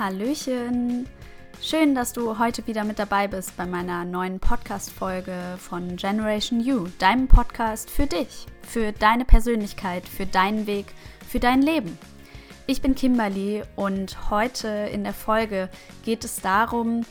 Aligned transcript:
Hallöchen! 0.00 1.06
Schön, 1.60 1.94
dass 1.94 2.14
du 2.14 2.38
heute 2.38 2.66
wieder 2.66 2.84
mit 2.84 2.98
dabei 2.98 3.28
bist 3.28 3.54
bei 3.58 3.66
meiner 3.66 4.06
neuen 4.06 4.40
Podcast-Folge 4.40 5.36
von 5.58 5.96
Generation 5.96 6.58
You, 6.58 6.86
deinem 6.98 7.28
Podcast 7.28 7.90
für 7.90 8.06
dich, 8.06 8.46
für 8.62 8.92
deine 8.92 9.26
Persönlichkeit, 9.26 10.08
für 10.08 10.24
deinen 10.24 10.66
Weg, 10.66 10.86
für 11.28 11.38
dein 11.38 11.60
Leben. 11.60 11.98
Ich 12.66 12.80
bin 12.80 12.94
Kimberly 12.94 13.62
und 13.76 14.30
heute 14.30 14.68
in 14.68 15.04
der 15.04 15.12
Folge 15.12 15.68
geht 16.02 16.24
es 16.24 16.40
darum, 16.40 17.04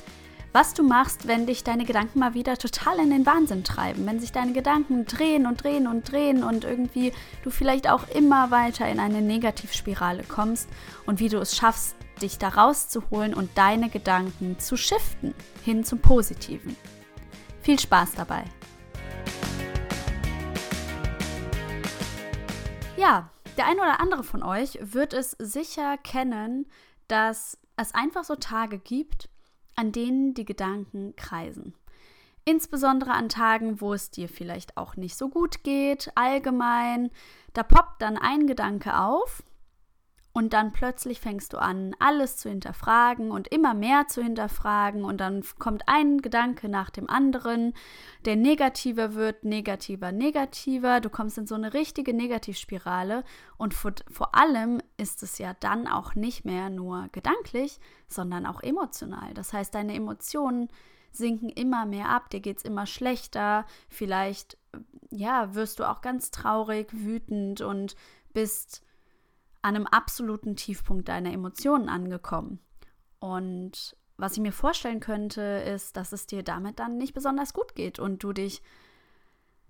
was 0.52 0.74
du 0.74 0.82
machst, 0.82 1.28
wenn 1.28 1.46
dich 1.46 1.64
deine 1.64 1.86
Gedanken 1.86 2.18
mal 2.18 2.34
wieder 2.34 2.58
total 2.58 2.98
in 2.98 3.12
den 3.12 3.28
Wahnsinn 3.28 3.64
treiben, 3.64 4.08
wenn 4.08 4.20
sich 4.20 4.32
deine 4.32 4.54
Gedanken 4.54 5.06
drehen 5.06 5.46
und 5.46 5.64
drehen 5.64 5.86
und 5.86 6.12
drehen 6.12 6.44
und 6.44 6.64
irgendwie 6.64 7.14
du 7.44 7.52
vielleicht 7.52 7.88
auch 7.88 8.08
immer 8.08 8.50
weiter 8.50 8.90
in 8.90 9.00
eine 9.00 9.22
Negativspirale 9.22 10.24
kommst 10.24 10.68
und 11.06 11.20
wie 11.20 11.30
du 11.30 11.38
es 11.38 11.56
schaffst, 11.56 11.96
dich 12.20 12.38
da 12.38 12.50
rauszuholen 12.50 13.34
und 13.34 13.58
deine 13.58 13.90
Gedanken 13.90 14.60
zu 14.60 14.78
shiften 14.78 15.34
hin 15.64 15.84
zum 15.84 16.00
Positiven. 16.00 16.76
Viel 17.62 17.80
Spaß 17.80 18.14
dabei! 18.14 18.44
Ja, 22.98 23.30
der 23.58 23.68
eine 23.68 23.82
oder 23.82 24.00
andere 24.00 24.24
von 24.24 24.44
euch 24.44 24.78
wird 24.82 25.14
es 25.14 25.32
sicher 25.40 25.98
kennen, 25.98 26.68
dass 27.08 27.58
es 27.78 27.94
einfach 27.96 28.24
so 28.24 28.36
Tage 28.36 28.78
gibt, 28.78 29.30
an 29.76 29.92
denen 29.92 30.34
die 30.34 30.46
Gedanken 30.46 31.16
kreisen. 31.16 31.74
Insbesondere 32.46 33.12
an 33.12 33.30
Tagen, 33.30 33.80
wo 33.80 33.94
es 33.94 34.12
dir 34.12 34.28
vielleicht 34.28 34.76
auch 34.76 34.96
nicht 34.96 35.16
so 35.16 35.30
gut 35.30 35.64
geht, 35.64 36.12
allgemein, 36.16 37.12
da 37.54 37.64
poppt 37.64 38.02
dann 38.02 38.18
ein 38.18 38.48
Gedanke 38.48 38.98
auf 39.00 39.44
und 40.40 40.54
dann 40.54 40.72
plötzlich 40.72 41.20
fängst 41.20 41.52
du 41.52 41.58
an, 41.58 41.94
alles 42.00 42.38
zu 42.38 42.48
hinterfragen 42.48 43.30
und 43.30 43.50
immer 43.50 43.74
mehr 43.74 44.08
zu 44.08 44.24
hinterfragen. 44.24 45.04
Und 45.04 45.18
dann 45.18 45.44
kommt 45.60 45.84
ein 45.88 46.22
Gedanke 46.22 46.70
nach 46.70 46.90
dem 46.92 47.10
anderen. 47.10 47.74
Der 48.24 48.38
negativer 48.38 49.16
wird 49.16 49.44
negativer, 49.44 50.14
negativer. 50.14 51.02
Du 51.02 51.10
kommst 51.10 51.38
in 51.38 51.46
so 51.46 51.56
eine 51.56 51.74
richtige 51.74 52.14
Negativspirale. 52.14 53.26
Und 53.58 53.74
vor, 53.74 53.92
vor 54.10 54.34
allem 54.34 54.82
ist 54.96 55.24
es 55.24 55.40
ja 55.40 55.56
dann 55.60 55.90
auch 55.90 56.16
nicht 56.16 56.46
mehr 56.46 56.70
nur 56.70 57.10
gedanklich, 57.12 57.82
sondern 58.08 58.46
auch 58.46 58.64
emotional. 58.64 59.34
Das 59.34 59.52
heißt, 59.52 59.76
deine 59.76 59.94
Emotionen 59.94 60.70
sinken 61.12 61.50
immer 61.50 61.86
mehr 61.86 62.08
ab, 62.08 62.30
dir 62.30 62.40
geht 62.40 62.60
es 62.60 62.64
immer 62.64 62.86
schlechter. 62.86 63.66
Vielleicht, 63.90 64.58
ja, 65.12 65.54
wirst 65.54 65.80
du 65.80 65.84
auch 65.84 66.00
ganz 66.00 66.32
traurig, 66.32 66.88
wütend 66.94 67.60
und 67.60 67.98
bist 68.32 68.86
an 69.62 69.76
einem 69.76 69.88
absoluten 69.88 70.56
Tiefpunkt 70.56 71.10
deiner 71.10 71.34
Emotionen 71.34 71.90
angekommen. 71.90 72.60
Und 73.20 73.96
was 74.18 74.34
ich 74.34 74.40
mir 74.40 74.52
vorstellen 74.52 75.00
könnte, 75.00 75.42
ist, 75.42 75.98
dass 75.98 76.12
es 76.12 76.28
dir 76.28 76.44
damit 76.44 76.80
dann 76.80 76.98
nicht 76.98 77.14
besonders 77.14 77.54
gut 77.54 77.76
geht 77.76 78.00
und 78.00 78.24
du 78.24 78.34
dich 78.34 78.62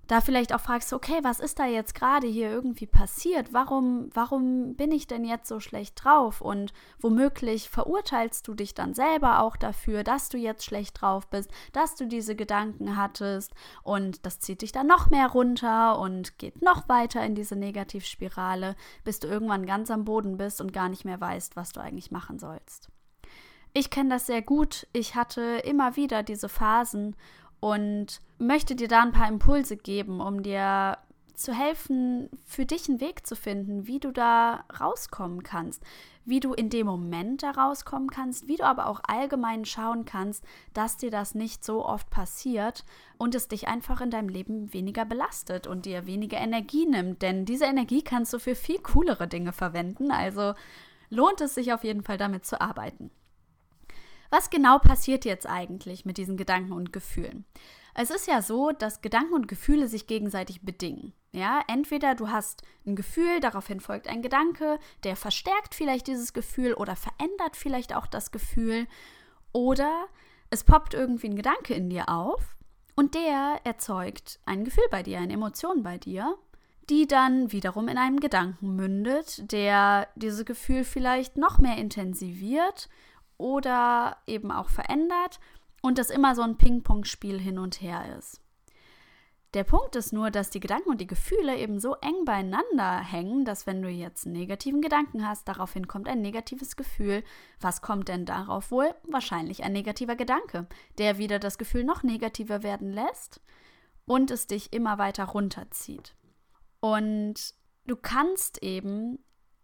da 0.09 0.21
vielleicht 0.21 0.55
auch 0.55 0.59
fragst, 0.59 0.91
okay, 0.91 1.19
was 1.21 1.39
ist 1.39 1.59
da 1.59 1.67
jetzt 1.67 1.93
gerade 1.93 2.25
hier 2.25 2.49
irgendwie 2.49 2.87
passiert? 2.87 3.53
Warum, 3.53 4.09
warum 4.15 4.73
bin 4.75 4.91
ich 4.91 5.05
denn 5.05 5.23
jetzt 5.23 5.47
so 5.47 5.59
schlecht 5.59 6.03
drauf? 6.03 6.41
Und 6.41 6.73
womöglich 6.99 7.69
verurteilst 7.69 8.47
du 8.47 8.55
dich 8.55 8.73
dann 8.73 8.95
selber 8.95 9.39
auch 9.43 9.55
dafür, 9.55 10.03
dass 10.03 10.27
du 10.29 10.39
jetzt 10.39 10.65
schlecht 10.65 10.99
drauf 10.99 11.27
bist, 11.27 11.51
dass 11.73 11.95
du 11.95 12.07
diese 12.07 12.35
Gedanken 12.35 12.97
hattest 12.97 13.53
und 13.83 14.25
das 14.25 14.39
zieht 14.39 14.63
dich 14.63 14.71
dann 14.71 14.87
noch 14.87 15.11
mehr 15.11 15.27
runter 15.27 15.99
und 15.99 16.39
geht 16.39 16.63
noch 16.63 16.89
weiter 16.89 17.23
in 17.23 17.35
diese 17.35 17.55
Negativspirale, 17.55 18.75
bis 19.03 19.19
du 19.19 19.27
irgendwann 19.27 19.67
ganz 19.67 19.91
am 19.91 20.05
Boden 20.05 20.37
bist 20.37 20.59
und 20.59 20.73
gar 20.73 20.89
nicht 20.89 21.05
mehr 21.05 21.21
weißt, 21.21 21.55
was 21.55 21.71
du 21.71 21.81
eigentlich 21.81 22.09
machen 22.09 22.39
sollst. 22.39 22.89
Ich 23.73 23.91
kenne 23.91 24.09
das 24.09 24.25
sehr 24.25 24.41
gut. 24.41 24.87
Ich 24.91 25.13
hatte 25.13 25.41
immer 25.63 25.95
wieder 25.95 26.23
diese 26.23 26.49
Phasen 26.49 27.15
und 27.59 28.21
möchte 28.37 28.75
dir 28.75 28.87
da 28.87 29.01
ein 29.01 29.11
paar 29.11 29.27
Impulse 29.27 29.77
geben, 29.77 30.21
um 30.21 30.43
dir 30.43 30.97
zu 31.39 31.53
helfen, 31.53 32.29
für 32.45 32.65
dich 32.65 32.89
einen 32.89 32.99
Weg 32.99 33.25
zu 33.25 33.35
finden, 33.35 33.87
wie 33.87 33.99
du 33.99 34.11
da 34.11 34.65
rauskommen 34.79 35.41
kannst, 35.41 35.81
wie 36.25 36.41
du 36.41 36.53
in 36.53 36.69
dem 36.69 36.85
Moment 36.85 37.43
da 37.43 37.51
rauskommen 37.51 38.09
kannst, 38.09 38.47
wie 38.47 38.57
du 38.57 38.65
aber 38.65 38.87
auch 38.87 38.99
allgemein 39.07 39.63
schauen 39.63 40.03
kannst, 40.03 40.43
dass 40.73 40.97
dir 40.97 41.11
das 41.11 41.35
nicht 41.35 41.63
so 41.63 41.85
oft 41.85 42.09
passiert 42.09 42.83
und 43.17 43.35
es 43.35 43.47
dich 43.47 43.67
einfach 43.69 44.01
in 44.01 44.11
deinem 44.11 44.29
Leben 44.29 44.73
weniger 44.73 45.05
belastet 45.05 45.65
und 45.65 45.85
dir 45.85 46.05
weniger 46.05 46.37
Energie 46.37 46.85
nimmt, 46.85 47.21
denn 47.21 47.45
diese 47.45 47.65
Energie 47.65 48.01
kannst 48.01 48.33
du 48.33 48.39
für 48.39 48.55
viel 48.55 48.79
coolere 48.79 49.27
Dinge 49.27 49.53
verwenden, 49.53 50.11
also 50.11 50.53
lohnt 51.09 51.39
es 51.41 51.55
sich 51.55 51.73
auf 51.73 51.85
jeden 51.85 52.03
Fall 52.03 52.17
damit 52.17 52.45
zu 52.45 52.59
arbeiten. 52.59 53.11
Was 54.29 54.49
genau 54.49 54.77
passiert 54.77 55.25
jetzt 55.25 55.47
eigentlich 55.47 56.05
mit 56.05 56.17
diesen 56.17 56.37
Gedanken 56.37 56.73
und 56.73 56.93
Gefühlen? 56.93 57.45
Es 57.95 58.11
ist 58.11 58.27
ja 58.27 58.41
so, 58.41 58.71
dass 58.71 59.01
Gedanken 59.01 59.33
und 59.33 59.47
Gefühle 59.47 59.87
sich 59.87 60.07
gegenseitig 60.07 60.61
bedingen. 60.61 61.13
Ja, 61.31 61.61
entweder 61.67 62.15
du 62.15 62.29
hast 62.29 62.63
ein 62.85 62.95
Gefühl, 62.95 63.39
daraufhin 63.39 63.79
folgt 63.79 64.07
ein 64.07 64.21
Gedanke, 64.21 64.79
der 65.03 65.15
verstärkt 65.15 65.75
vielleicht 65.75 66.07
dieses 66.07 66.33
Gefühl 66.33 66.73
oder 66.73 66.95
verändert 66.95 67.55
vielleicht 67.55 67.95
auch 67.95 68.07
das 68.07 68.31
Gefühl, 68.31 68.87
oder 69.51 70.07
es 70.49 70.63
poppt 70.63 70.93
irgendwie 70.93 71.27
ein 71.27 71.35
Gedanke 71.35 71.73
in 71.73 71.89
dir 71.89 72.09
auf 72.09 72.55
und 72.95 73.15
der 73.15 73.61
erzeugt 73.63 74.39
ein 74.45 74.63
Gefühl 74.63 74.85
bei 74.91 75.03
dir, 75.03 75.19
eine 75.19 75.33
Emotion 75.33 75.83
bei 75.83 75.97
dir, 75.97 76.35
die 76.89 77.07
dann 77.07 77.51
wiederum 77.51 77.87
in 77.87 77.97
einem 77.97 78.19
Gedanken 78.19 78.75
mündet, 78.75 79.51
der 79.51 80.07
dieses 80.15 80.45
Gefühl 80.45 80.83
vielleicht 80.83 81.37
noch 81.37 81.59
mehr 81.59 81.77
intensiviert 81.77 82.89
oder 83.39 84.17
eben 84.27 84.51
auch 84.51 84.69
verändert 84.69 85.39
und 85.81 85.97
das 85.97 86.11
immer 86.11 86.35
so 86.35 86.43
ein 86.43 86.57
Ping-Pong-Spiel 86.57 87.39
hin 87.39 87.57
und 87.57 87.81
her 87.81 88.15
ist. 88.19 88.41
Der 89.55 89.63
Punkt 89.63 89.95
ist 89.95 90.13
nur, 90.13 90.29
dass 90.29 90.51
die 90.51 90.59
Gedanken 90.59 90.89
und 90.89 91.01
die 91.01 91.07
Gefühle 91.07 91.57
eben 91.57 91.79
so 91.79 91.95
eng 91.95 92.23
beieinander 92.23 92.99
hängen, 92.99 93.45
dass 93.45 93.65
wenn 93.65 93.81
du 93.81 93.89
jetzt 93.89 94.27
einen 94.27 94.35
negativen 94.35 94.79
Gedanken 94.79 95.27
hast, 95.27 95.47
daraufhin 95.47 95.87
kommt 95.87 96.07
ein 96.07 96.21
negatives 96.21 96.75
Gefühl. 96.75 97.23
Was 97.59 97.81
kommt 97.81 98.09
denn 98.09 98.25
darauf 98.25 98.69
wohl? 98.69 98.93
Wahrscheinlich 99.07 99.63
ein 99.63 99.73
negativer 99.73 100.15
Gedanke, 100.15 100.67
der 100.99 101.17
wieder 101.17 101.39
das 101.39 101.57
Gefühl 101.57 101.83
noch 101.83 102.03
negativer 102.03 102.61
werden 102.61 102.93
lässt 102.93 103.41
und 104.05 104.29
es 104.29 104.45
dich 104.45 104.71
immer 104.71 104.99
weiter 104.99 105.25
runterzieht. 105.25 106.13
Und 106.79 107.55
du 107.87 107.95
kannst 107.95 108.61
eben 108.61 109.17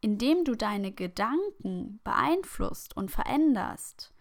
indem 0.05 0.45
du 0.45 0.53
deine 0.53 0.91
Gedanken 0.91 1.99
beeinflusst 2.03 2.95
und 2.95 3.09
veränderst, 3.09 4.13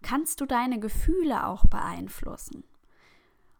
kannst 0.00 0.40
du 0.40 0.46
deine 0.46 0.78
Gefühle 0.78 1.48
auch 1.48 1.66
beeinflussen. 1.66 2.62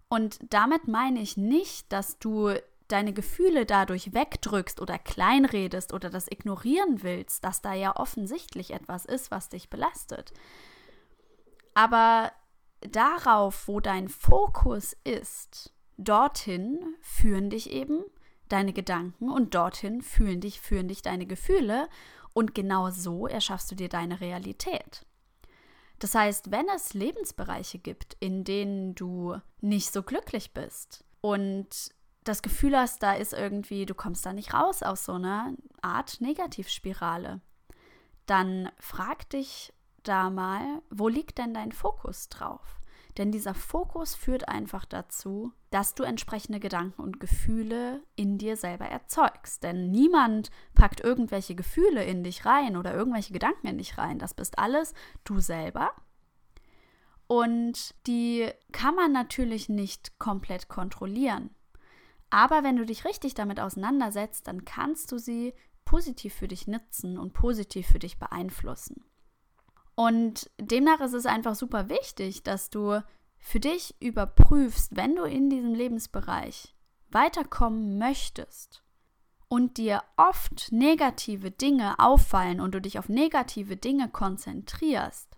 Und 0.09 0.38
damit 0.50 0.87
meine 0.87 1.21
ich 1.21 1.37
nicht, 1.37 1.92
dass 1.92 2.21
du 2.21 2.54
deine 2.87 3.12
Gefühle 3.12 3.66
dadurch 3.66 4.15
wegdrückst 4.15 4.81
oder 4.81 4.97
kleinredest 4.97 5.92
oder 5.92 6.09
das 6.09 6.31
ignorieren 6.31 7.03
willst, 7.03 7.42
dass 7.42 7.62
da 7.62 7.75
ja 7.75 7.97
offensichtlich 7.97 8.72
etwas 8.72 9.04
ist, 9.04 9.32
was 9.32 9.48
dich 9.48 9.69
belastet. 9.69 10.32
Aber 11.75 12.31
darauf, 12.78 13.66
wo 13.66 13.81
dein 13.81 14.09
Fokus 14.09 14.97
ist, 15.03 15.72
dorthin 15.98 16.94
führen 17.00 17.50
dich 17.50 17.72
eben 17.72 18.04
deine 18.52 18.72
Gedanken 18.72 19.30
und 19.30 19.54
dorthin 19.54 20.02
fühlen 20.02 20.40
dich, 20.40 20.60
führen 20.60 20.88
dich 20.88 21.02
deine 21.02 21.26
Gefühle 21.26 21.88
und 22.34 22.54
genau 22.54 22.90
so 22.90 23.26
erschaffst 23.26 23.70
du 23.70 23.74
dir 23.74 23.88
deine 23.88 24.20
Realität. 24.20 25.06
Das 25.98 26.14
heißt, 26.14 26.50
wenn 26.50 26.68
es 26.74 26.94
Lebensbereiche 26.94 27.78
gibt, 27.78 28.16
in 28.20 28.44
denen 28.44 28.94
du 28.94 29.36
nicht 29.60 29.92
so 29.92 30.02
glücklich 30.02 30.52
bist 30.52 31.04
und 31.20 31.68
das 32.24 32.42
Gefühl 32.42 32.76
hast, 32.76 33.02
da 33.02 33.14
ist 33.14 33.32
irgendwie, 33.32 33.86
du 33.86 33.94
kommst 33.94 34.26
da 34.26 34.32
nicht 34.32 34.54
raus 34.54 34.82
aus 34.82 35.04
so 35.04 35.12
einer 35.12 35.54
Art 35.80 36.21
Negativspirale, 36.21 37.41
dann 38.27 38.71
frag 38.78 39.30
dich 39.30 39.72
da 40.03 40.30
mal, 40.30 40.82
wo 40.91 41.09
liegt 41.09 41.38
denn 41.38 41.54
dein 41.54 41.72
Fokus 41.72 42.28
drauf? 42.28 42.80
Denn 43.18 43.30
dieser 43.30 43.54
Fokus 43.54 44.14
führt 44.14 44.48
einfach 44.48 44.84
dazu, 44.84 45.53
dass 45.70 45.94
du 45.94 46.03
entsprechende 46.03 46.60
Gedanken 46.60 47.03
und 47.03 47.20
Gefühle 47.20 48.03
in 48.16 48.38
dir 48.38 48.56
selber 48.56 48.86
erzeugst. 48.86 49.62
Denn 49.62 49.91
niemand 49.91 50.50
packt 50.74 51.00
irgendwelche 51.00 51.54
Gefühle 51.54 52.04
in 52.04 52.24
dich 52.24 52.47
rein 52.47 52.76
oder 52.76 52.94
irgendwelche 52.94 53.32
Gedanken 53.32 53.66
in 53.66 53.78
dich 53.78 53.98
rein. 53.98 54.18
Das 54.18 54.34
bist 54.34 54.59
alles 54.59 54.94
du 55.24 55.41
selber. 55.41 55.92
Und 57.26 57.94
die 58.06 58.50
kann 58.72 58.94
man 58.94 59.12
natürlich 59.12 59.68
nicht 59.68 60.18
komplett 60.18 60.68
kontrollieren. 60.68 61.50
Aber 62.30 62.65
wenn 62.65 62.76
du 62.76 62.86
dich 62.86 63.04
richtig 63.04 63.34
damit 63.34 63.60
auseinandersetzt, 63.60 64.47
dann 64.47 64.65
kannst 64.65 65.12
du 65.12 65.18
sie 65.18 65.53
positiv 65.84 66.34
für 66.34 66.48
dich 66.48 66.66
nutzen 66.66 67.18
und 67.18 67.34
positiv 67.34 67.86
für 67.86 67.98
dich 67.98 68.18
beeinflussen. 68.18 69.04
Und 70.03 70.51
demnach 70.59 70.99
ist 70.99 71.13
es 71.13 71.27
einfach 71.27 71.54
super 71.54 71.89
wichtig, 71.89 72.43
dass 72.43 72.71
du 72.71 73.04
für 73.39 73.60
dich 73.60 73.95
überprüfst, 74.01 74.97
wenn 74.97 75.15
du 75.15 75.22
in 75.22 75.49
diesem 75.49 75.75
Lebensbereich 75.75 76.75
weiterkommen 77.10 77.99
möchtest 77.99 78.83
und 79.47 79.77
dir 79.77 80.03
oft 80.16 80.72
negative 80.72 81.53
Dinge 81.53 82.01
auffallen 82.01 82.60
und 82.60 82.75
du 82.75 82.81
dich 82.81 82.99
auf 82.99 83.09
negative 83.09 83.77
Dinge 83.77 84.09
konzentrierst, 84.09 85.37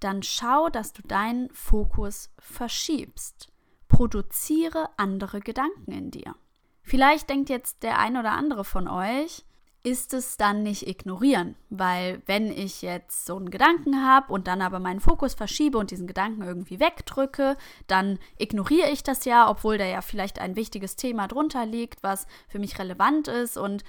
dann 0.00 0.22
schau, 0.22 0.68
dass 0.68 0.92
du 0.92 1.00
deinen 1.00 1.48
Fokus 1.54 2.28
verschiebst. 2.38 3.50
Produziere 3.88 4.90
andere 4.98 5.40
Gedanken 5.40 5.92
in 5.92 6.10
dir. 6.10 6.34
Vielleicht 6.82 7.30
denkt 7.30 7.48
jetzt 7.48 7.82
der 7.82 7.98
ein 7.98 8.18
oder 8.18 8.32
andere 8.32 8.64
von 8.64 8.86
euch, 8.86 9.46
ist 9.82 10.12
es 10.12 10.36
dann 10.36 10.62
nicht 10.62 10.86
ignorieren, 10.86 11.56
weil 11.70 12.20
wenn 12.26 12.50
ich 12.50 12.82
jetzt 12.82 13.24
so 13.24 13.36
einen 13.36 13.50
Gedanken 13.50 14.04
habe 14.04 14.32
und 14.32 14.46
dann 14.48 14.60
aber 14.60 14.80
meinen 14.80 15.00
Fokus 15.00 15.34
verschiebe 15.34 15.78
und 15.78 15.90
diesen 15.90 16.06
Gedanken 16.06 16.42
irgendwie 16.42 16.80
wegdrücke, 16.80 17.56
dann 17.86 18.18
ignoriere 18.38 18.90
ich 18.90 19.02
das 19.02 19.24
ja, 19.24 19.48
obwohl 19.48 19.78
da 19.78 19.84
ja 19.84 20.00
vielleicht 20.02 20.40
ein 20.40 20.56
wichtiges 20.56 20.96
Thema 20.96 21.28
drunter 21.28 21.64
liegt, 21.64 22.02
was 22.02 22.26
für 22.48 22.58
mich 22.58 22.78
relevant 22.78 23.28
ist 23.28 23.56
und 23.56 23.84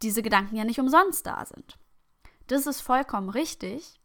diese 0.00 0.22
Gedanken 0.22 0.56
ja 0.56 0.64
nicht 0.64 0.80
umsonst 0.80 1.26
da 1.26 1.44
sind. 1.44 1.78
Das 2.46 2.66
ist 2.66 2.80
vollkommen 2.80 3.28
richtig. 3.28 4.00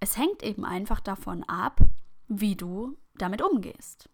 Es 0.00 0.16
hängt 0.16 0.42
eben 0.42 0.64
einfach 0.64 1.00
davon 1.00 1.42
ab, 1.44 1.80
wie 2.28 2.56
du 2.56 2.96
damit 3.14 3.42
umgehst. 3.42 4.10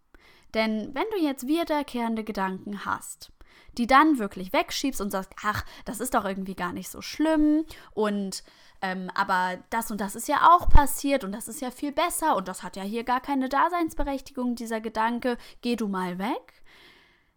Denn 0.54 0.94
wenn 0.94 1.06
du 1.12 1.22
jetzt 1.22 1.46
wiederkehrende 1.46 2.24
Gedanken 2.24 2.84
hast, 2.84 3.32
die 3.78 3.86
dann 3.86 4.18
wirklich 4.18 4.52
wegschiebst 4.52 5.00
und 5.00 5.10
sagst, 5.10 5.30
ach, 5.42 5.64
das 5.84 6.00
ist 6.00 6.14
doch 6.14 6.24
irgendwie 6.24 6.54
gar 6.54 6.72
nicht 6.72 6.90
so 6.90 7.00
schlimm 7.00 7.64
und 7.94 8.44
ähm, 8.80 9.10
aber 9.14 9.58
das 9.70 9.90
und 9.90 10.00
das 10.00 10.16
ist 10.16 10.28
ja 10.28 10.50
auch 10.50 10.68
passiert 10.68 11.24
und 11.24 11.32
das 11.32 11.48
ist 11.48 11.60
ja 11.60 11.70
viel 11.70 11.92
besser 11.92 12.36
und 12.36 12.48
das 12.48 12.62
hat 12.62 12.76
ja 12.76 12.82
hier 12.82 13.04
gar 13.04 13.20
keine 13.20 13.48
Daseinsberechtigung, 13.48 14.56
dieser 14.56 14.80
Gedanke, 14.80 15.38
geh 15.60 15.76
du 15.76 15.88
mal 15.88 16.18
weg, 16.18 16.62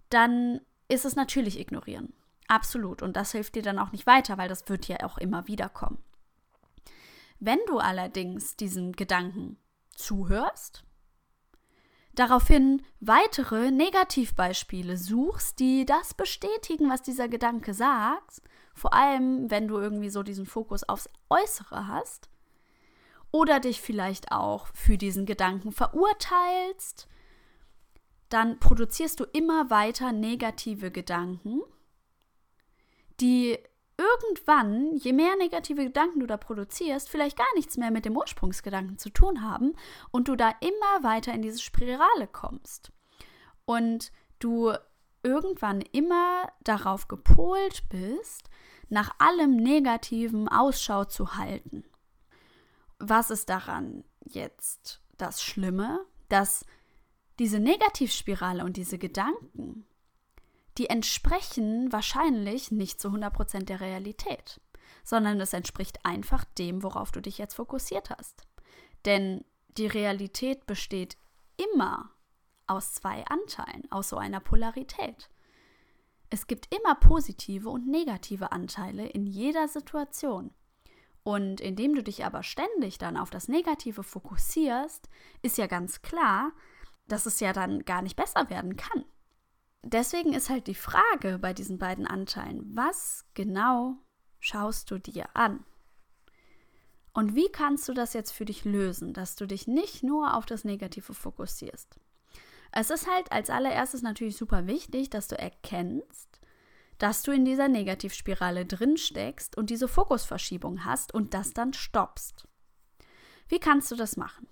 dann 0.09 0.62
ist 0.88 1.06
es 1.06 1.15
natürlich 1.15 1.59
ignorieren. 1.59 2.13
Absolut. 2.47 3.01
Und 3.01 3.15
das 3.15 3.31
hilft 3.31 3.56
dir 3.56 3.63
dann 3.63 3.79
auch 3.79 3.91
nicht 3.91 4.06
weiter, 4.06 4.38
weil 4.38 4.50
das 4.50 4.69
wird 4.69 4.88
ja 4.88 4.97
auch 5.03 5.17
immer 5.17 5.47
wieder 5.47 5.69
kommen. 5.69 5.97
Wenn 7.39 7.59
du 7.67 7.79
allerdings 7.79 8.56
diesen 8.56 8.94
Gedanken 8.94 9.57
zuhörst 9.95 10.85
daraufhin 12.15 12.81
weitere 13.00 13.71
Negativbeispiele 13.71 14.97
suchst, 14.97 15.59
die 15.59 15.85
das 15.85 16.13
bestätigen, 16.13 16.89
was 16.89 17.01
dieser 17.01 17.27
Gedanke 17.27 17.73
sagt, 17.73 18.41
vor 18.73 18.94
allem 18.94 19.50
wenn 19.51 19.67
du 19.67 19.77
irgendwie 19.77 20.09
so 20.09 20.23
diesen 20.23 20.45
Fokus 20.45 20.83
aufs 20.83 21.09
Äußere 21.29 21.88
hast, 21.88 22.29
oder 23.35 23.59
dich 23.59 23.81
vielleicht 23.81 24.31
auch 24.31 24.67
für 24.73 24.97
diesen 24.97 25.25
Gedanken 25.25 25.73
verurteilst, 25.73 27.09
dann 28.29 28.59
produzierst 28.59 29.19
du 29.19 29.25
immer 29.25 29.69
weiter 29.69 30.13
negative 30.13 30.89
Gedanken, 30.89 31.62
die 33.19 33.59
irgendwann, 33.97 34.95
je 34.95 35.13
mehr 35.13 35.36
negative 35.38 35.86
Gedanken 35.86 36.19
du 36.19 36.27
da 36.27 36.38
produzierst, 36.38 37.09
vielleicht 37.09 37.38
gar 37.38 37.53
nichts 37.56 37.77
mehr 37.77 37.92
mit 37.92 38.06
dem 38.06 38.18
Ursprungsgedanken 38.18 38.97
zu 38.97 39.09
tun 39.09 39.42
haben 39.42 39.74
und 40.12 40.27
du 40.27 40.36
da 40.36 40.53
immer 40.59 41.03
weiter 41.03 41.33
in 41.33 41.42
diese 41.42 41.59
Spirale 41.59 42.27
kommst. 42.31 42.92
Und 43.65 44.12
du 44.39 44.74
irgendwann 45.24 45.81
immer 45.81 46.47
darauf 46.63 47.07
gepolt 47.07 47.83
bist, 47.89 48.50
nach 48.89 49.12
allem 49.18 49.56
Negativen 49.56 50.48
Ausschau 50.48 51.06
zu 51.06 51.36
halten. 51.36 51.83
Was 53.00 53.31
ist 53.31 53.50
daran 53.50 54.03
jetzt 54.21 55.01
das 55.18 55.41
Schlimme, 55.41 56.06
dass 56.30 56.65
diese 57.39 57.59
Negativspirale 57.59 58.63
und 58.63 58.77
diese 58.77 58.98
Gedanken 58.98 59.86
die 60.77 60.89
entsprechen 60.89 61.92
wahrscheinlich 61.92 62.72
nicht 62.72 63.00
zu 63.00 63.10
100% 63.10 63.66
der 63.66 63.80
Realität, 63.80 64.60
sondern 65.04 65.39
es 65.39 65.54
entspricht 65.54 66.06
einfach 66.06 66.44
dem, 66.57 66.83
worauf 66.83 67.12
du 67.12 67.22
dich 67.22 67.38
jetzt 67.38 67.56
fokussiert 67.56 68.10
hast. 68.10 68.44
Denn 69.06 69.45
die 69.77 69.88
Realität 69.88 70.66
besteht 70.66 71.18
immer 71.57 72.12
aus 72.68 72.94
zwei 72.94 73.25
Anteilen, 73.27 73.89
aus 73.92 74.10
so 74.10 74.18
einer 74.18 74.39
Polarität. 74.39 75.30
Es 76.30 76.48
gibt 76.48 76.74
immer 76.75 76.95
positive 76.95 77.69
und 77.69 77.88
negative 77.88 78.51
Anteile 78.51 79.07
in 79.07 79.27
jeder 79.27 79.68
Situation. 79.68 80.51
Und 81.24 81.62
indem 81.62 81.95
du 81.95 82.04
dich 82.04 82.25
aber 82.25 82.44
ständig 82.44 82.98
dann 82.98 83.18
auf 83.18 83.30
das 83.30 83.48
Negative 83.48 84.04
fokussierst, 84.04 85.10
ist 85.42 85.57
ja 85.57 85.68
ganz 85.68 86.01
klar, 86.01 86.51
dass 87.07 87.25
es 87.25 87.39
ja 87.39 87.54
dann 87.54 87.86
gar 87.86 88.01
nicht 88.01 88.16
besser 88.16 88.50
werden 88.50 88.75
kann 88.75 89.06
deswegen 89.86 90.34
ist 90.34 90.50
halt 90.50 90.68
die 90.68 90.76
Frage 90.76 91.40
bei 91.40 91.54
diesen 91.54 91.78
beiden 91.78 92.08
Anteilen, 92.08 92.76
was 92.76 93.26
genau 93.34 93.98
schaust 94.40 94.92
du 94.92 94.98
dir 94.98 95.28
an? 95.34 95.64
Und 97.14 97.34
wie 97.34 97.50
kannst 97.50 97.88
du 97.88 97.94
das 97.94 98.14
jetzt 98.14 98.32
für 98.32 98.44
dich 98.44 98.66
lösen, 98.66 99.14
dass 99.14 99.36
du 99.36 99.46
dich 99.46 99.68
nicht 99.68 100.04
nur 100.04 100.36
auf 100.36 100.46
das 100.46 100.66
Negative 100.66 101.14
fokussierst? 101.14 101.98
Es 102.72 102.90
ist 102.90 103.10
halt 103.10 103.32
als 103.32 103.50
allererstes 103.50 104.02
natürlich 104.02 104.36
super 104.36 104.68
wichtig, 104.68 105.10
dass 105.10 105.30
du 105.30 105.40
erkennst, 105.40 106.42
dass 106.98 107.24
du 107.24 107.32
in 107.32 107.46
dieser 107.46 107.70
Negativspirale 107.70 108.66
drin 108.66 108.98
steckst 108.98 109.58
und 109.58 109.70
diese 109.70 109.88
Fokusverschiebung 109.88 110.84
hast 110.84 111.14
und 111.14 111.34
das 111.34 111.54
dann 111.54 111.72
stoppst. 111.72 112.48
Wie 113.48 113.60
kannst 113.60 113.92
du 113.92 113.96
das 113.96 114.18
machen? 114.18 114.48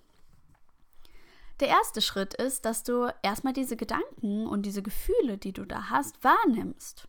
Der 1.60 1.68
erste 1.68 2.00
Schritt 2.00 2.34
ist, 2.34 2.64
dass 2.64 2.82
du 2.82 3.12
erstmal 3.22 3.52
diese 3.52 3.76
Gedanken 3.76 4.46
und 4.46 4.62
diese 4.62 4.82
Gefühle, 4.82 5.38
die 5.38 5.52
du 5.52 5.64
da 5.64 5.90
hast, 5.90 6.22
wahrnimmst. 6.24 7.08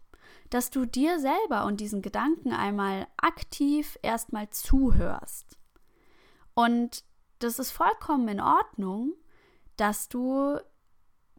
Dass 0.49 0.69
du 0.69 0.85
dir 0.85 1.19
selber 1.19 1.65
und 1.65 1.81
diesen 1.81 2.01
Gedanken 2.01 2.53
einmal 2.53 3.07
aktiv 3.17 3.97
erstmal 4.03 4.49
zuhörst. 4.51 5.57
Und 6.53 7.03
das 7.39 7.59
ist 7.59 7.71
vollkommen 7.71 8.27
in 8.27 8.39
Ordnung, 8.39 9.13
dass 9.77 10.07
du 10.07 10.59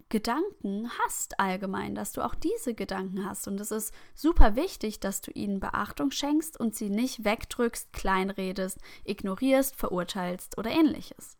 Gedanken 0.09 0.88
hast 1.00 1.41
allgemein, 1.41 1.97
dass 1.97 2.12
du 2.12 2.25
auch 2.25 2.35
diese 2.35 2.75
Gedanken 2.75 3.25
hast. 3.25 3.49
Und 3.49 3.61
es 3.61 3.73
ist 3.73 3.93
super 4.14 4.55
wichtig, 4.55 5.00
dass 5.00 5.20
du 5.20 5.32
ihnen 5.32 5.59
Beachtung 5.59 6.12
schenkst 6.12 6.59
und 6.61 6.76
sie 6.76 6.91
nicht 6.91 7.25
wegdrückst, 7.25 7.93
kleinredest, 7.93 8.79
ignorierst, 9.05 9.75
verurteilst 9.75 10.59
oder 10.59 10.70
ähnliches. 10.70 11.36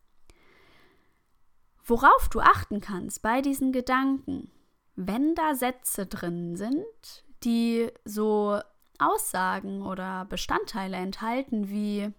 Worauf 1.87 2.27
du 2.27 2.41
achten 2.41 2.81
kannst 2.81 3.21
bei 3.21 3.41
diesen 3.41 3.71
Gedanken, 3.71 4.51
wenn 4.95 5.35
da 5.35 5.55
Sätze 5.55 6.05
drin 6.05 6.57
sind, 6.57 7.23
die 7.45 7.89
so 8.03 8.59
Aussagen 8.99 9.81
oder 9.83 10.25
Bestandteile 10.25 10.97
enthalten 10.97 11.69
wie 11.69 12.11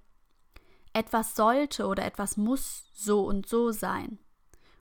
etwas 0.94 1.37
sollte 1.37 1.87
oder 1.87 2.04
etwas 2.06 2.38
muss 2.38 2.88
so 2.94 3.26
und 3.26 3.46
so 3.46 3.70
sein 3.70 4.18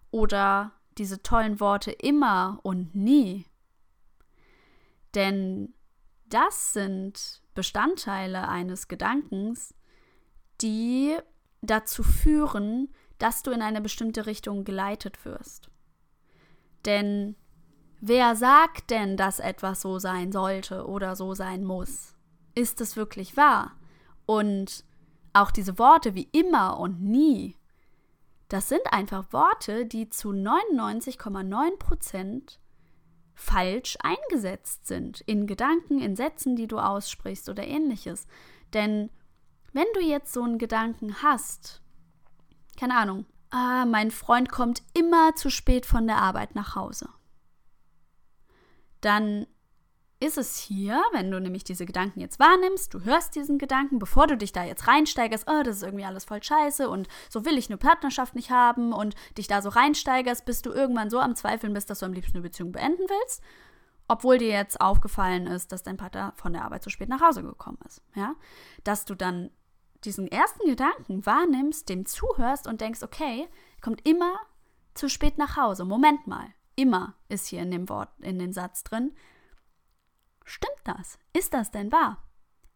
oder 0.10 0.72
diese 0.98 1.22
tollen 1.22 1.60
Worte 1.60 1.92
immer 1.92 2.60
und 2.64 2.96
nie. 2.96 3.46
Denn 5.16 5.74
das 6.30 6.72
sind 6.74 7.42
Bestandteile 7.54 8.48
eines 8.48 8.88
Gedankens, 8.88 9.74
die 10.62 11.18
dazu 11.62 12.04
führen, 12.04 12.94
dass 13.18 13.44
du 13.44 13.52
in 13.52 13.62
eine 13.62 13.82
bestimmte 13.82 14.26
Richtung 14.26 14.64
geleitet 14.64 15.26
wirst. 15.26 15.70
Denn 16.86 17.36
wer 18.00 18.36
sagt 18.36 18.90
denn, 18.92 19.18
dass 19.18 19.40
etwas 19.40 19.82
so 19.82 20.00
sein 20.00 20.32
sollte 20.32 20.86
oder 20.86 21.16
so 21.16 21.34
sein 21.34 21.64
muss? 21.64 22.16
Ist 22.56 22.82
es 22.82 22.96
wirklich 22.96 23.38
wahr? 23.38 23.74
Und 24.26 24.86
auch 25.34 25.52
diese 25.52 25.78
Worte 25.78 26.16
wie 26.16 26.30
immer 26.32 26.80
und 26.80 27.02
nie, 27.02 27.56
das 28.50 28.70
sind 28.70 28.82
einfach 28.92 29.32
Worte, 29.34 29.86
die 29.86 30.10
zu 30.10 30.30
99,9 30.30 31.78
Prozent 31.78 32.60
falsch 33.36 33.98
eingesetzt 34.02 34.88
sind 34.88 35.22
in 35.22 35.46
Gedanken, 35.46 36.00
in 36.00 36.16
Sätzen, 36.16 36.56
die 36.56 36.68
du 36.68 36.80
aussprichst 36.80 37.50
oder 37.50 37.66
ähnliches. 37.68 38.26
Denn 38.74 39.10
wenn 39.74 39.86
du 39.94 40.02
jetzt 40.02 40.34
so 40.34 40.42
einen 40.42 40.58
Gedanken 40.58 41.22
hast, 41.22 41.84
keine 42.78 42.96
Ahnung, 42.96 43.26
ah, 43.50 43.86
mein 43.86 44.12
Freund 44.12 44.50
kommt 44.50 44.84
immer 44.94 45.36
zu 45.36 45.50
spät 45.50 45.86
von 45.86 46.08
der 46.08 46.18
Arbeit 46.18 46.56
nach 46.56 46.76
Hause. 46.76 47.10
Dann 49.02 49.48
ist 50.20 50.38
es 50.38 50.58
hier, 50.58 51.02
wenn 51.12 51.30
du 51.30 51.40
nämlich 51.40 51.64
diese 51.64 51.86
Gedanken 51.86 52.22
jetzt 52.22 52.40
wahrnimmst, 52.40 52.94
du 52.94 53.04
hörst 53.04 53.36
diesen 53.36 53.60
Gedanken, 53.60 54.00
bevor 54.00 54.26
du 54.26 54.36
dich 54.36 54.52
da 54.52 54.64
jetzt 54.64 54.88
reinsteigerst, 54.88 55.48
oh, 55.48 55.62
das 55.64 55.78
ist 55.78 55.84
irgendwie 55.84 56.06
alles 56.06 56.26
voll 56.26 56.42
scheiße 56.42 56.90
und 56.90 57.08
so 57.30 57.46
will 57.46 57.58
ich 57.58 57.70
eine 57.70 57.78
Partnerschaft 57.78 58.34
nicht 58.34 58.50
haben 58.50 58.94
und 58.94 59.14
dich 59.38 59.48
da 59.48 59.62
so 59.62 59.70
reinsteigerst, 59.70 60.44
bis 60.46 60.64
du 60.64 60.72
irgendwann 60.72 61.12
so 61.12 61.20
am 61.20 61.36
Zweifeln 61.36 61.74
bist, 61.74 61.90
dass 61.90 62.00
du 62.00 62.08
am 62.08 62.14
liebsten 62.14 62.38
eine 62.38 62.44
Beziehung 62.44 62.72
beenden 62.72 63.04
willst, 63.08 63.44
obwohl 64.08 64.40
dir 64.40 64.48
jetzt 64.48 64.82
aufgefallen 64.82 65.46
ist, 65.46 65.72
dass 65.72 65.84
dein 65.84 65.98
Partner 65.98 66.34
von 66.36 66.52
der 66.52 66.66
Arbeit 66.66 66.84
zu 66.84 66.90
spät 66.90 67.10
nach 67.10 67.22
Hause 67.22 67.44
gekommen 67.44 67.80
ist, 67.86 68.02
ja? 68.16 68.34
Dass 68.84 69.06
du 69.06 69.14
dann 69.14 69.52
diesen 70.04 70.28
ersten 70.28 70.68
Gedanken 70.68 71.26
wahrnimmst, 71.26 71.90
dem 71.90 72.06
zuhörst 72.06 72.68
und 72.68 72.82
denkst, 72.82 73.04
okay, 73.04 73.48
kommt 73.82 74.08
immer 74.08 74.38
zu 74.94 75.10
spät 75.10 75.38
nach 75.38 75.58
Hause. 75.58 75.86
Moment 75.86 76.28
mal, 76.28 76.54
immer 76.76 77.16
ist 77.30 77.48
hier 77.48 77.62
in 77.62 77.72
dem 77.72 77.90
Wort, 77.90 78.10
in 78.20 78.40
dem 78.40 78.54
Satz 78.54 78.84
drin. 78.84 79.14
Stimmt 80.44 80.82
das? 80.84 81.20
Ist 81.34 81.54
das 81.54 81.72
denn 81.72 81.92
wahr? 81.92 82.24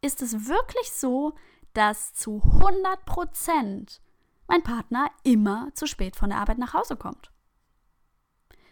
Ist 0.02 0.22
es 0.22 0.48
wirklich 0.48 0.92
so, 0.92 1.34
dass 1.74 2.14
zu 2.14 2.42
100 2.44 3.06
Prozent 3.06 4.02
mein 4.48 4.64
Partner 4.64 5.10
immer 5.24 5.70
zu 5.74 5.88
spät 5.88 6.16
von 6.16 6.30
der 6.30 6.40
Arbeit 6.40 6.58
nach 6.58 6.74
Hause 6.74 6.96
kommt? 6.96 7.32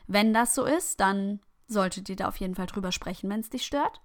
Wenn 0.07 0.33
das 0.33 0.55
so 0.55 0.65
ist, 0.65 0.99
dann 0.99 1.39
solltet 1.67 2.09
ihr 2.09 2.15
da 2.15 2.27
auf 2.27 2.37
jeden 2.37 2.55
Fall 2.55 2.65
drüber 2.65 2.91
sprechen, 2.91 3.29
wenn 3.29 3.41
es 3.41 3.49
dich 3.49 3.65
stört. 3.65 4.01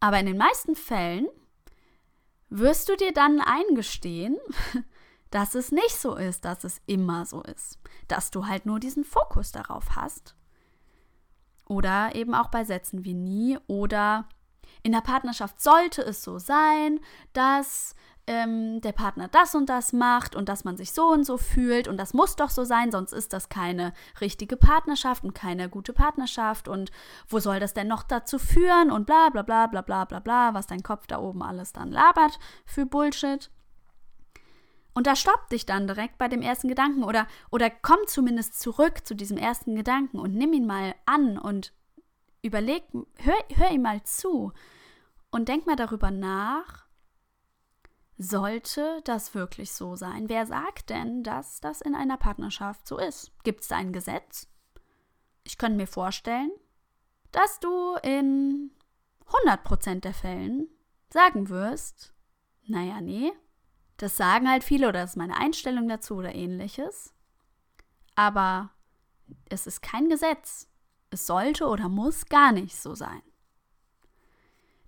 Aber 0.00 0.18
in 0.20 0.26
den 0.26 0.38
meisten 0.38 0.76
Fällen 0.76 1.26
wirst 2.58 2.88
du 2.88 2.96
dir 2.96 3.12
dann 3.12 3.40
eingestehen, 3.40 4.36
dass 5.30 5.54
es 5.54 5.72
nicht 5.72 5.96
so 5.96 6.14
ist, 6.14 6.44
dass 6.44 6.64
es 6.64 6.80
immer 6.86 7.26
so 7.26 7.42
ist, 7.42 7.78
dass 8.08 8.30
du 8.30 8.46
halt 8.46 8.66
nur 8.66 8.78
diesen 8.78 9.04
Fokus 9.04 9.52
darauf 9.52 9.96
hast. 9.96 10.36
Oder 11.66 12.14
eben 12.14 12.34
auch 12.34 12.48
bei 12.48 12.64
Sätzen 12.64 13.04
wie 13.04 13.14
nie 13.14 13.58
oder 13.66 14.28
in 14.82 14.92
der 14.92 15.00
Partnerschaft 15.00 15.60
sollte 15.60 16.02
es 16.02 16.22
so 16.22 16.38
sein, 16.38 17.00
dass 17.32 17.94
ähm, 18.26 18.80
der 18.80 18.92
Partner 18.92 19.28
das 19.28 19.54
und 19.54 19.68
das 19.68 19.92
macht 19.92 20.34
und 20.34 20.48
dass 20.48 20.64
man 20.64 20.76
sich 20.76 20.92
so 20.92 21.06
und 21.08 21.24
so 21.24 21.36
fühlt 21.36 21.88
und 21.88 21.98
das 21.98 22.14
muss 22.14 22.36
doch 22.36 22.50
so 22.50 22.64
sein, 22.64 22.90
sonst 22.90 23.12
ist 23.12 23.32
das 23.32 23.48
keine 23.48 23.92
richtige 24.20 24.56
Partnerschaft 24.56 25.24
und 25.24 25.34
keine 25.34 25.68
gute 25.68 25.92
Partnerschaft 25.92 26.68
und 26.68 26.90
wo 27.28 27.38
soll 27.38 27.60
das 27.60 27.74
denn 27.74 27.88
noch 27.88 28.02
dazu 28.02 28.38
führen 28.38 28.90
und 28.90 29.06
bla 29.06 29.28
bla 29.28 29.42
bla 29.42 29.66
bla 29.66 29.82
bla 29.82 30.04
bla 30.04 30.20
bla, 30.20 30.54
was 30.54 30.66
dein 30.66 30.82
Kopf 30.82 31.06
da 31.06 31.18
oben 31.18 31.42
alles 31.42 31.72
dann 31.72 31.90
labert 31.90 32.38
für 32.64 32.86
Bullshit. 32.86 33.50
Und 34.94 35.08
da 35.08 35.16
stoppt 35.16 35.50
dich 35.50 35.66
dann 35.66 35.88
direkt 35.88 36.18
bei 36.18 36.28
dem 36.28 36.40
ersten 36.40 36.68
Gedanken 36.68 37.02
oder, 37.02 37.26
oder 37.50 37.68
komm 37.68 37.98
zumindest 38.06 38.60
zurück 38.60 39.04
zu 39.04 39.14
diesem 39.14 39.36
ersten 39.36 39.74
Gedanken 39.74 40.20
und 40.20 40.34
nimm 40.34 40.52
ihn 40.52 40.66
mal 40.66 40.94
an 41.04 41.36
und 41.36 41.72
überleg, 42.42 42.84
hör, 42.92 43.34
hör 43.56 43.70
ihm 43.72 43.82
mal 43.82 44.02
zu 44.04 44.52
und 45.32 45.48
denk 45.48 45.66
mal 45.66 45.74
darüber 45.74 46.12
nach, 46.12 46.83
sollte 48.16 49.00
das 49.04 49.34
wirklich 49.34 49.72
so 49.72 49.96
sein? 49.96 50.28
Wer 50.28 50.46
sagt 50.46 50.90
denn, 50.90 51.22
dass 51.22 51.60
das 51.60 51.80
in 51.80 51.94
einer 51.94 52.16
Partnerschaft 52.16 52.86
so 52.86 52.98
ist? 52.98 53.32
Gibt 53.42 53.62
es 53.62 53.68
da 53.68 53.76
ein 53.76 53.92
Gesetz? 53.92 54.48
Ich 55.42 55.58
könnte 55.58 55.76
mir 55.76 55.86
vorstellen, 55.86 56.50
dass 57.32 57.58
du 57.60 57.96
in 58.02 58.70
100% 59.46 60.00
der 60.00 60.14
Fällen 60.14 60.68
sagen 61.10 61.48
wirst, 61.48 62.14
naja, 62.66 63.00
nee, 63.00 63.32
das 63.96 64.16
sagen 64.16 64.48
halt 64.48 64.64
viele 64.64 64.88
oder 64.88 65.00
das 65.00 65.10
ist 65.10 65.16
meine 65.16 65.36
Einstellung 65.36 65.88
dazu 65.88 66.16
oder 66.16 66.34
ähnliches. 66.34 67.14
Aber 68.14 68.70
es 69.48 69.66
ist 69.66 69.82
kein 69.82 70.08
Gesetz. 70.08 70.68
Es 71.10 71.26
sollte 71.26 71.66
oder 71.66 71.88
muss 71.88 72.26
gar 72.26 72.52
nicht 72.52 72.76
so 72.76 72.94
sein. 72.94 73.22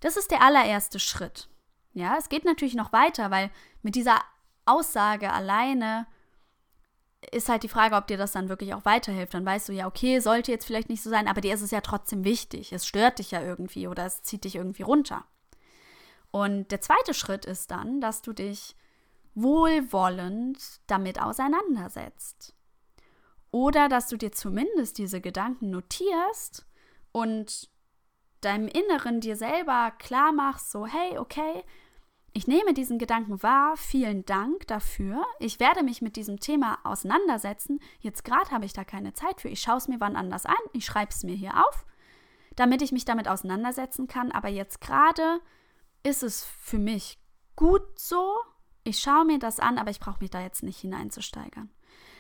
Das 0.01 0.17
ist 0.17 0.31
der 0.31 0.43
allererste 0.43 0.99
Schritt. 0.99 1.49
Ja, 1.97 2.17
es 2.19 2.29
geht 2.29 2.45
natürlich 2.45 2.75
noch 2.75 2.93
weiter, 2.93 3.31
weil 3.31 3.51
mit 3.81 3.95
dieser 3.95 4.21
Aussage 4.67 5.33
alleine 5.33 6.07
ist 7.33 7.49
halt 7.49 7.63
die 7.63 7.71
Frage, 7.71 7.97
ob 7.97 8.07
dir 8.07 8.19
das 8.19 8.33
dann 8.33 8.51
wirklich 8.51 8.75
auch 8.75 8.85
weiterhilft. 8.85 9.33
Dann 9.33 9.47
weißt 9.47 9.71
du 9.71 9.73
ja, 9.73 9.87
okay, 9.87 10.19
sollte 10.21 10.53
jetzt 10.53 10.67
vielleicht 10.67 10.91
nicht 10.91 11.03
so 11.03 11.09
sein, 11.09 11.27
aber 11.27 11.41
dir 11.41 11.55
ist 11.55 11.63
es 11.63 11.71
ja 11.71 11.81
trotzdem 11.81 12.23
wichtig. 12.23 12.75
Es 12.75 12.87
stört 12.87 13.19
dich 13.19 13.31
ja 13.31 13.41
irgendwie 13.41 13.89
oder 13.89 14.05
es 14.05 14.23
zieht 14.23 14.45
dich 14.45 14.57
irgendwie 14.57 14.83
runter. 14.83 15.25
Und 16.31 16.71
der 16.71 16.83
zweite 16.83 17.15
Schritt 17.15 17.47
ist 17.47 17.71
dann, 17.71 18.03
dass 18.03 18.21
du 18.21 18.35
dich 18.35 18.77
wohlwollend 19.35 20.83
damit 20.89 21.19
auseinandersetzt. 21.19 22.55
Oder 23.51 23.89
dass 23.89 24.09
du 24.09 24.19
dir 24.19 24.33
zumindest 24.33 24.99
diese 24.99 25.23
Gedanken 25.23 25.71
notierst 25.71 26.67
und 27.13 27.71
deinem 28.43 28.69
Inneren 28.69 29.21
dir 29.21 29.37
selber 29.37 29.93
klar 29.99 30.33
machst, 30.33 30.71
so, 30.71 30.87
hey, 30.87 31.19
okay, 31.19 31.65
ich 32.37 32.47
nehme 32.47 32.75
diesen 32.75 32.99
Gedanken 32.99 33.43
wahr, 33.43 33.79
vielen 33.79 34.27
Dank 34.27 34.67
dafür. 34.67 35.25
Ich 35.39 35.59
werde 35.59 35.83
mich 35.83 36.03
mit 36.03 36.17
diesem 36.17 36.39
Thema 36.39 36.79
auseinandersetzen. 36.85 37.81
Jetzt 38.01 38.25
gerade 38.25 38.51
habe 38.51 38.67
ich 38.67 38.75
da 38.75 38.85
keine 38.85 39.15
Zeit 39.15 39.41
für. 39.41 39.49
Ich 39.49 39.63
schaue 39.63 39.79
es 39.79 39.89
mir 39.89 40.01
wann 40.01 40.17
anders 40.17 40.45
an. 40.45 40.55
Ich 40.75 40.85
schreibe 40.85 41.13
es 41.13 41.25
mir 41.25 41.35
hier 41.35 41.67
auf, 41.67 41.87
damit 42.55 42.83
ich 42.83 42.93
mich 42.93 43.07
damit 43.07 43.27
auseinandersetzen 43.27 44.07
kann. 44.07 44.33
Aber 44.33 44.49
jetzt 44.49 44.83
gerade 44.83 45.41
ist 46.03 46.23
es 46.23 46.45
für 46.45 46.79
mich 46.79 47.19
gut 47.57 47.99
so. 47.99 48.37
Ich 48.85 48.99
schaue 48.99 49.25
mir 49.25 49.39
das 49.39 49.59
an, 49.59 49.79
aber 49.79 49.91
ich 49.91 49.99
brauche 49.99 50.21
mich 50.21 50.31
da 50.31 50.43
jetzt 50.43 50.63
nicht 50.63 50.79
hineinzusteigern. 50.79 51.71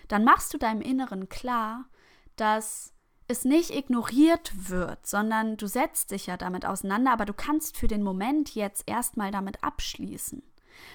Dann 0.08 0.25
machst 0.25 0.54
du 0.54 0.56
deinem 0.56 0.80
Inneren 0.80 1.28
klar, 1.28 1.90
dass 2.37 2.94
es 3.28 3.45
nicht 3.45 3.71
ignoriert 3.71 4.52
wird, 4.68 5.06
sondern 5.06 5.56
du 5.56 5.66
setzt 5.66 6.12
dich 6.12 6.26
ja 6.26 6.37
damit 6.37 6.64
auseinander, 6.64 7.12
aber 7.12 7.25
du 7.25 7.33
kannst 7.33 7.76
für 7.76 7.88
den 7.88 8.02
Moment 8.02 8.54
jetzt 8.54 8.85
erstmal 8.87 9.30
damit 9.30 9.62
abschließen. 9.64 10.42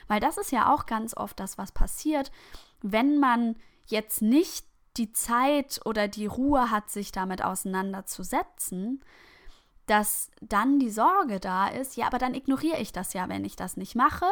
Weil 0.07 0.19
das 0.19 0.37
ist 0.37 0.51
ja 0.51 0.73
auch 0.73 0.85
ganz 0.85 1.15
oft 1.15 1.39
das, 1.39 1.57
was 1.57 1.71
passiert, 1.71 2.31
wenn 2.81 3.19
man 3.19 3.55
jetzt 3.87 4.21
nicht 4.21 4.65
die 4.97 5.11
Zeit 5.13 5.81
oder 5.85 6.07
die 6.07 6.25
Ruhe 6.25 6.71
hat, 6.71 6.89
sich 6.89 7.11
damit 7.11 7.43
auseinanderzusetzen, 7.43 9.03
dass 9.85 10.29
dann 10.41 10.79
die 10.79 10.89
Sorge 10.89 11.39
da 11.39 11.67
ist, 11.67 11.97
ja, 11.97 12.07
aber 12.07 12.17
dann 12.17 12.33
ignoriere 12.33 12.79
ich 12.79 12.93
das 12.93 13.13
ja, 13.13 13.27
wenn 13.29 13.43
ich 13.43 13.55
das 13.55 13.77
nicht 13.77 13.95
mache 13.95 14.27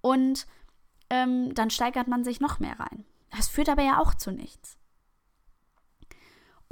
und 0.00 0.46
ähm, 1.10 1.54
dann 1.54 1.70
steigert 1.70 2.08
man 2.08 2.24
sich 2.24 2.40
noch 2.40 2.58
mehr 2.58 2.78
rein. 2.78 3.04
Das 3.30 3.48
führt 3.48 3.68
aber 3.68 3.82
ja 3.82 3.98
auch 3.98 4.14
zu 4.14 4.30
nichts. 4.30 4.76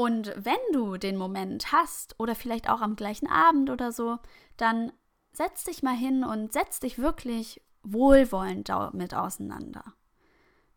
Und 0.03 0.35
wenn 0.35 0.59
du 0.73 0.97
den 0.97 1.17
Moment 1.17 1.71
hast 1.71 2.19
oder 2.19 2.35
vielleicht 2.35 2.69
auch 2.69 2.81
am 2.81 2.97
gleichen 2.97 3.29
Abend 3.29 3.71
oder 3.71 3.93
so, 3.93 4.19
dann 4.57 4.91
setz 5.31 5.63
dich 5.63 5.85
mal 5.85 5.95
hin 5.95 6.25
und 6.25 6.53
setz 6.53 6.81
dich 6.81 6.99
wirklich 6.99 7.63
wohlwollend 7.85 8.69
damit 8.69 9.15
auseinander. 9.15 9.85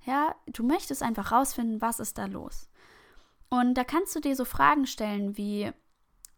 Ja, 0.06 0.36
du 0.46 0.62
möchtest 0.62 1.02
einfach 1.02 1.32
rausfinden, 1.32 1.82
was 1.82 2.00
ist 2.00 2.20
da 2.20 2.28
los. 2.28 2.70
Und 3.50 3.74
da 3.74 3.84
kannst 3.84 4.16
du 4.16 4.20
dir 4.20 4.36
so 4.36 4.46
Fragen 4.46 4.86
stellen 4.86 5.36
wie, 5.38 5.72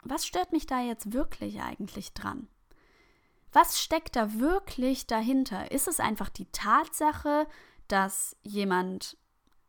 was 0.03 0.25
stört 0.25 0.53
mich 0.53 0.65
da 0.65 0.79
jetzt 0.79 1.11
wirklich 1.11 1.61
eigentlich 1.61 2.13
dran? 2.13 2.47
Was 3.51 3.81
steckt 3.81 4.15
da 4.15 4.39
wirklich 4.39 5.07
dahinter? 5.07 5.73
Ist 5.73 5.89
es 5.89 5.99
einfach 5.99 6.29
die 6.29 6.49
Tatsache, 6.53 7.47
dass 7.89 8.37
jemand 8.43 9.17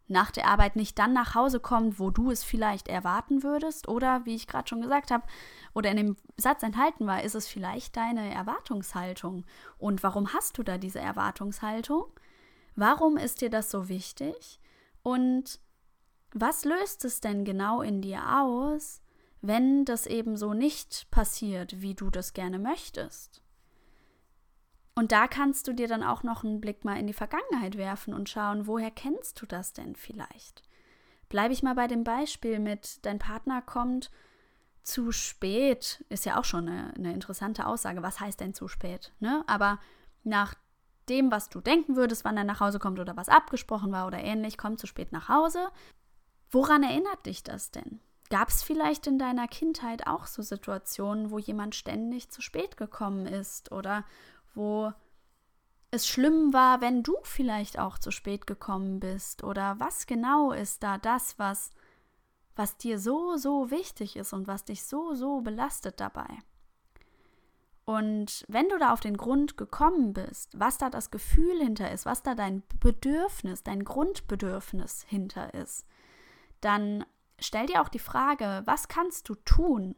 nach 0.09 0.31
der 0.31 0.47
Arbeit 0.47 0.77
nicht 0.77 0.99
dann 0.99 1.13
nach 1.13 1.35
Hause 1.35 1.61
kommt, 1.61 1.99
wo 1.99 2.11
du 2.11 2.31
es 2.31 2.43
vielleicht 2.43 2.89
erwarten 2.89 3.43
würdest? 3.43 3.89
Oder, 3.89 4.25
wie 4.25 4.35
ich 4.35 4.47
gerade 4.47 4.69
schon 4.69 4.81
gesagt 4.81 5.11
habe, 5.11 5.27
oder 5.75 5.91
in 5.91 5.97
dem 5.99 6.17
Satz 6.37 6.63
enthalten 6.63 7.07
war, 7.07 7.23
ist 7.23 7.35
es 7.35 7.47
vielleicht 7.47 7.97
deine 7.97 8.33
Erwartungshaltung? 8.35 9.45
Und 9.79 10.03
warum 10.03 10.33
hast 10.33 10.59
du 10.59 10.63
da 10.63 10.79
diese 10.79 11.01
Erwartungshaltung? 11.01 12.07
Warum 12.75 13.17
ist 13.17 13.41
dir 13.41 13.51
das 13.51 13.71
so 13.71 13.89
wichtig? 13.89 14.61
Und 15.03 15.61
was 16.33 16.65
löst 16.65 17.05
es 17.05 17.21
denn 17.21 17.45
genau 17.45 17.83
in 17.83 18.03
dir 18.03 18.41
aus, 18.41 19.03
wenn 19.41 19.85
das 19.85 20.07
eben 20.07 20.37
so 20.37 20.55
nicht 20.55 21.11
passiert, 21.11 21.81
wie 21.81 21.95
du 21.95 22.11
das 22.11 22.33
gerne 22.33 22.59
möchtest? 22.59 23.43
Und 24.99 25.13
da 25.13 25.29
kannst 25.29 25.69
du 25.69 25.73
dir 25.73 25.87
dann 25.87 26.03
auch 26.03 26.25
noch 26.25 26.43
einen 26.43 26.61
Blick 26.61 26.85
mal 26.85 26.99
in 26.99 27.07
die 27.07 27.13
Vergangenheit 27.13 27.79
werfen 27.79 28.13
und 28.13 28.29
schauen, 28.29 28.67
woher 28.67 28.91
kennst 28.91 29.41
du 29.41 29.47
das 29.47 29.73
denn 29.73 29.95
vielleicht? 29.95 30.65
Bleibe 31.29 31.55
ich 31.55 31.63
mal 31.63 31.77
bei 31.77 31.87
dem 31.87 32.03
Beispiel 32.03 32.59
mit, 32.59 33.07
dein 33.07 33.21
Partner 33.21 33.63
kommt 33.63 34.11
zu 34.83 35.13
spät, 35.13 36.05
ist 36.09 36.27
ja 36.27 36.37
auch 36.37 36.45
schon 36.45 36.69
eine, 36.69 36.93
eine 36.97 37.13
interessante 37.13 37.69
Aussage. 37.69 38.03
Was 38.03 38.19
heißt 38.19 38.41
denn 38.41 38.55
zu 38.55 38.67
spät? 38.67 39.13
Ne? 39.21 39.45
Aber 39.47 39.79
nach 40.25 40.57
dem, 41.09 41.31
was 41.31 41.49
du 41.49 41.61
denken 41.61 41.95
würdest, 41.95 42.25
wann 42.25 42.37
er 42.37 42.43
nach 42.43 42.59
Hause 42.59 42.81
kommt 42.81 42.99
oder 42.99 43.17
was 43.17 43.29
abgesprochen 43.29 43.93
war 43.93 44.09
oder 44.09 44.19
ähnlich, 44.19 44.59
kommt 44.59 44.81
zu 44.81 44.89
spät 44.89 45.13
nach 45.13 45.29
Hause. 45.29 45.69
Woran 46.51 46.83
erinnert 46.83 47.25
dich 47.25 47.45
das 47.45 47.71
denn? 47.71 48.01
Gab 48.31 48.49
es 48.49 48.65
vielleicht 48.65 49.07
in 49.07 49.21
deiner 49.21 49.47
Kindheit 49.47 50.09
auch 50.09 50.27
so 50.27 50.43
Situationen, 50.43 51.31
wo 51.31 51.39
jemand 51.39 51.77
ständig 51.77 52.31
zu 52.31 52.43
spät 52.43 52.77
gekommen 52.77 53.27
ist 53.27 53.71
oder 53.71 54.05
wo 54.59 54.93
es 55.91 56.07
schlimm 56.07 56.53
war, 56.53 56.81
wenn 56.83 57.03
du 57.03 57.17
vielleicht 57.23 57.79
auch 57.79 57.99
zu 57.99 58.11
spät 58.11 58.47
gekommen 58.47 59.01
bist 59.01 59.43
oder 59.43 59.77
was 59.79 60.07
genau 60.07 60.53
ist 60.53 60.83
da 60.83 60.99
das, 60.99 61.39
was 61.39 61.71
was 62.57 62.77
dir 62.77 62.99
so 62.99 63.37
so 63.37 63.71
wichtig 63.71 64.17
ist 64.17 64.33
und 64.33 64.49
was 64.49 64.65
dich 64.65 64.83
so 64.83 65.15
so 65.15 65.41
belastet 65.41 66.01
dabei. 66.01 66.27
Und 67.85 68.45
wenn 68.49 68.69
du 68.69 68.79
da 68.79 68.93
auf 68.93 69.01
den 69.01 69.17
Grund 69.17 69.57
gekommen 69.57 70.13
bist, 70.13 70.61
was 70.61 70.77
da 70.77 70.91
das 70.91 71.11
Gefühl 71.11 71.59
hinter 71.59 71.91
ist, 71.91 72.05
was 72.05 72.23
da 72.23 72.35
dein 72.35 72.63
Bedürfnis, 72.81 73.63
dein 73.63 73.83
Grundbedürfnis 73.85 75.05
hinter 75.09 75.55
ist, 75.55 75.87
dann 76.61 77.07
stell 77.39 77.65
dir 77.65 77.81
auch 77.81 77.89
die 77.89 77.99
Frage, 77.99 78.63
was 78.67 78.89
kannst 78.89 79.29
du 79.31 79.37
tun, 79.37 79.95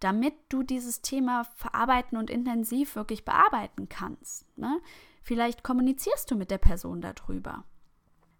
damit 0.00 0.34
du 0.48 0.62
dieses 0.62 1.02
Thema 1.02 1.44
verarbeiten 1.54 2.18
und 2.18 2.30
intensiv 2.30 2.96
wirklich 2.96 3.24
bearbeiten 3.24 3.88
kannst. 3.88 4.46
Ne? 4.58 4.80
Vielleicht 5.22 5.62
kommunizierst 5.62 6.30
du 6.30 6.36
mit 6.36 6.50
der 6.50 6.58
Person 6.58 7.00
darüber. 7.00 7.64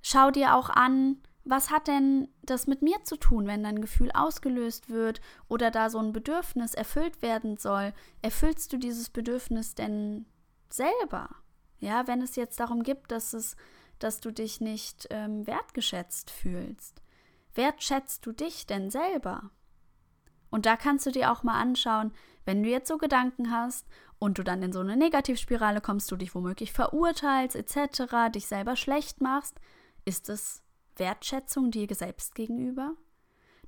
Schau 0.02 0.30
dir 0.30 0.54
auch 0.54 0.70
an, 0.70 1.18
was 1.44 1.70
hat 1.70 1.86
denn 1.86 2.28
das 2.42 2.66
mit 2.66 2.82
mir 2.82 3.04
zu 3.04 3.16
tun, 3.16 3.46
wenn 3.46 3.62
dein 3.62 3.80
Gefühl 3.80 4.10
ausgelöst 4.12 4.90
wird 4.90 5.20
oder 5.48 5.70
da 5.70 5.90
so 5.90 5.98
ein 5.98 6.12
Bedürfnis 6.12 6.74
erfüllt 6.74 7.22
werden 7.22 7.56
soll? 7.56 7.92
Erfüllst 8.20 8.72
du 8.72 8.78
dieses 8.78 9.10
Bedürfnis 9.10 9.76
denn 9.76 10.26
selber? 10.68 11.30
Ja, 11.78 12.06
wenn 12.08 12.20
es 12.20 12.34
jetzt 12.34 12.58
darum 12.58 12.82
geht, 12.82 12.98
dass 13.08 13.32
es, 13.32 13.56
dass 14.00 14.20
du 14.20 14.32
dich 14.32 14.60
nicht 14.60 15.06
ähm, 15.10 15.46
wertgeschätzt 15.46 16.30
fühlst. 16.30 17.00
Wertschätzt 17.54 18.26
du 18.26 18.32
dich 18.32 18.66
denn 18.66 18.90
selber? 18.90 19.50
Und 20.56 20.64
da 20.64 20.78
kannst 20.78 21.04
du 21.04 21.10
dir 21.10 21.30
auch 21.30 21.42
mal 21.42 21.60
anschauen, 21.60 22.14
wenn 22.46 22.62
du 22.62 22.70
jetzt 22.70 22.88
so 22.88 22.96
Gedanken 22.96 23.50
hast 23.50 23.86
und 24.18 24.38
du 24.38 24.42
dann 24.42 24.62
in 24.62 24.72
so 24.72 24.80
eine 24.80 24.96
Negativspirale 24.96 25.82
kommst, 25.82 26.10
du 26.10 26.16
dich 26.16 26.34
womöglich 26.34 26.72
verurteilst 26.72 27.54
etc., 27.54 28.32
dich 28.34 28.46
selber 28.46 28.74
schlecht 28.74 29.20
machst, 29.20 29.60
ist 30.06 30.30
es 30.30 30.62
Wertschätzung 30.96 31.70
dir 31.70 31.86
selbst 31.94 32.34
gegenüber? 32.34 32.94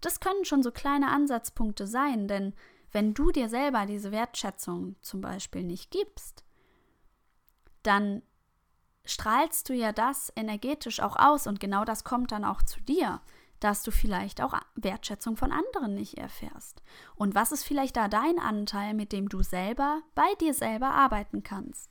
Das 0.00 0.20
können 0.20 0.46
schon 0.46 0.62
so 0.62 0.70
kleine 0.70 1.10
Ansatzpunkte 1.10 1.86
sein, 1.86 2.26
denn 2.26 2.54
wenn 2.90 3.12
du 3.12 3.32
dir 3.32 3.50
selber 3.50 3.84
diese 3.84 4.10
Wertschätzung 4.10 4.96
zum 5.02 5.20
Beispiel 5.20 5.64
nicht 5.64 5.90
gibst, 5.90 6.42
dann 7.82 8.22
strahlst 9.04 9.68
du 9.68 9.74
ja 9.74 9.92
das 9.92 10.32
energetisch 10.36 11.00
auch 11.00 11.16
aus 11.16 11.46
und 11.46 11.60
genau 11.60 11.84
das 11.84 12.02
kommt 12.02 12.32
dann 12.32 12.46
auch 12.46 12.62
zu 12.62 12.80
dir 12.80 13.20
dass 13.60 13.82
du 13.82 13.90
vielleicht 13.90 14.40
auch 14.40 14.54
Wertschätzung 14.74 15.36
von 15.36 15.52
anderen 15.52 15.94
nicht 15.94 16.18
erfährst. 16.18 16.82
Und 17.16 17.34
was 17.34 17.52
ist 17.52 17.64
vielleicht 17.64 17.96
da 17.96 18.08
dein 18.08 18.38
Anteil, 18.38 18.94
mit 18.94 19.12
dem 19.12 19.28
du 19.28 19.42
selber 19.42 20.02
bei 20.14 20.32
dir 20.40 20.54
selber 20.54 20.90
arbeiten 20.90 21.42
kannst? 21.42 21.90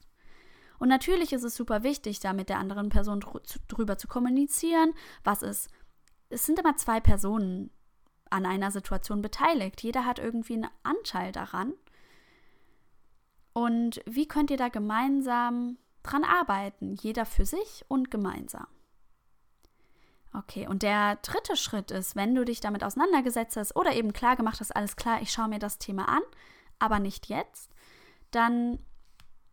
Und 0.79 0.89
natürlich 0.89 1.33
ist 1.33 1.43
es 1.43 1.55
super 1.55 1.83
wichtig, 1.83 2.19
da 2.19 2.33
mit 2.33 2.49
der 2.49 2.59
anderen 2.59 2.89
Person 2.89 3.23
drüber 3.67 3.97
zu 3.97 4.07
kommunizieren. 4.07 4.93
Was 5.23 5.41
ist, 5.41 5.69
es 6.29 6.45
sind 6.45 6.59
immer 6.59 6.77
zwei 6.77 6.99
Personen 6.99 7.71
an 8.29 8.45
einer 8.45 8.71
Situation 8.71 9.21
beteiligt. 9.21 9.81
Jeder 9.81 10.05
hat 10.05 10.19
irgendwie 10.19 10.53
einen 10.53 10.69
Anteil 10.83 11.31
daran. 11.31 11.73
Und 13.53 14.01
wie 14.05 14.27
könnt 14.27 14.51
ihr 14.51 14.57
da 14.57 14.69
gemeinsam 14.69 15.77
dran 16.03 16.23
arbeiten? 16.23 16.95
Jeder 16.95 17.25
für 17.25 17.45
sich 17.45 17.85
und 17.87 18.11
gemeinsam. 18.11 18.67
Okay, 20.37 20.67
und 20.67 20.83
der 20.83 21.15
dritte 21.17 21.55
Schritt 21.55 21.89
ist, 21.89 22.15
wenn 22.15 22.35
du 22.35 22.45
dich 22.45 22.59
damit 22.59 22.83
auseinandergesetzt 22.83 23.57
hast 23.57 23.75
oder 23.75 23.95
eben 23.95 24.13
klar 24.13 24.35
gemacht 24.35 24.59
hast, 24.59 24.75
alles 24.75 24.95
klar, 24.95 25.19
ich 25.19 25.31
schaue 25.31 25.47
mir 25.47 25.57
das 25.57 25.79
Thema 25.79 26.07
an, 26.07 26.21
aber 26.77 26.99
nicht 26.99 27.25
jetzt, 27.27 27.71
dann 28.29 28.77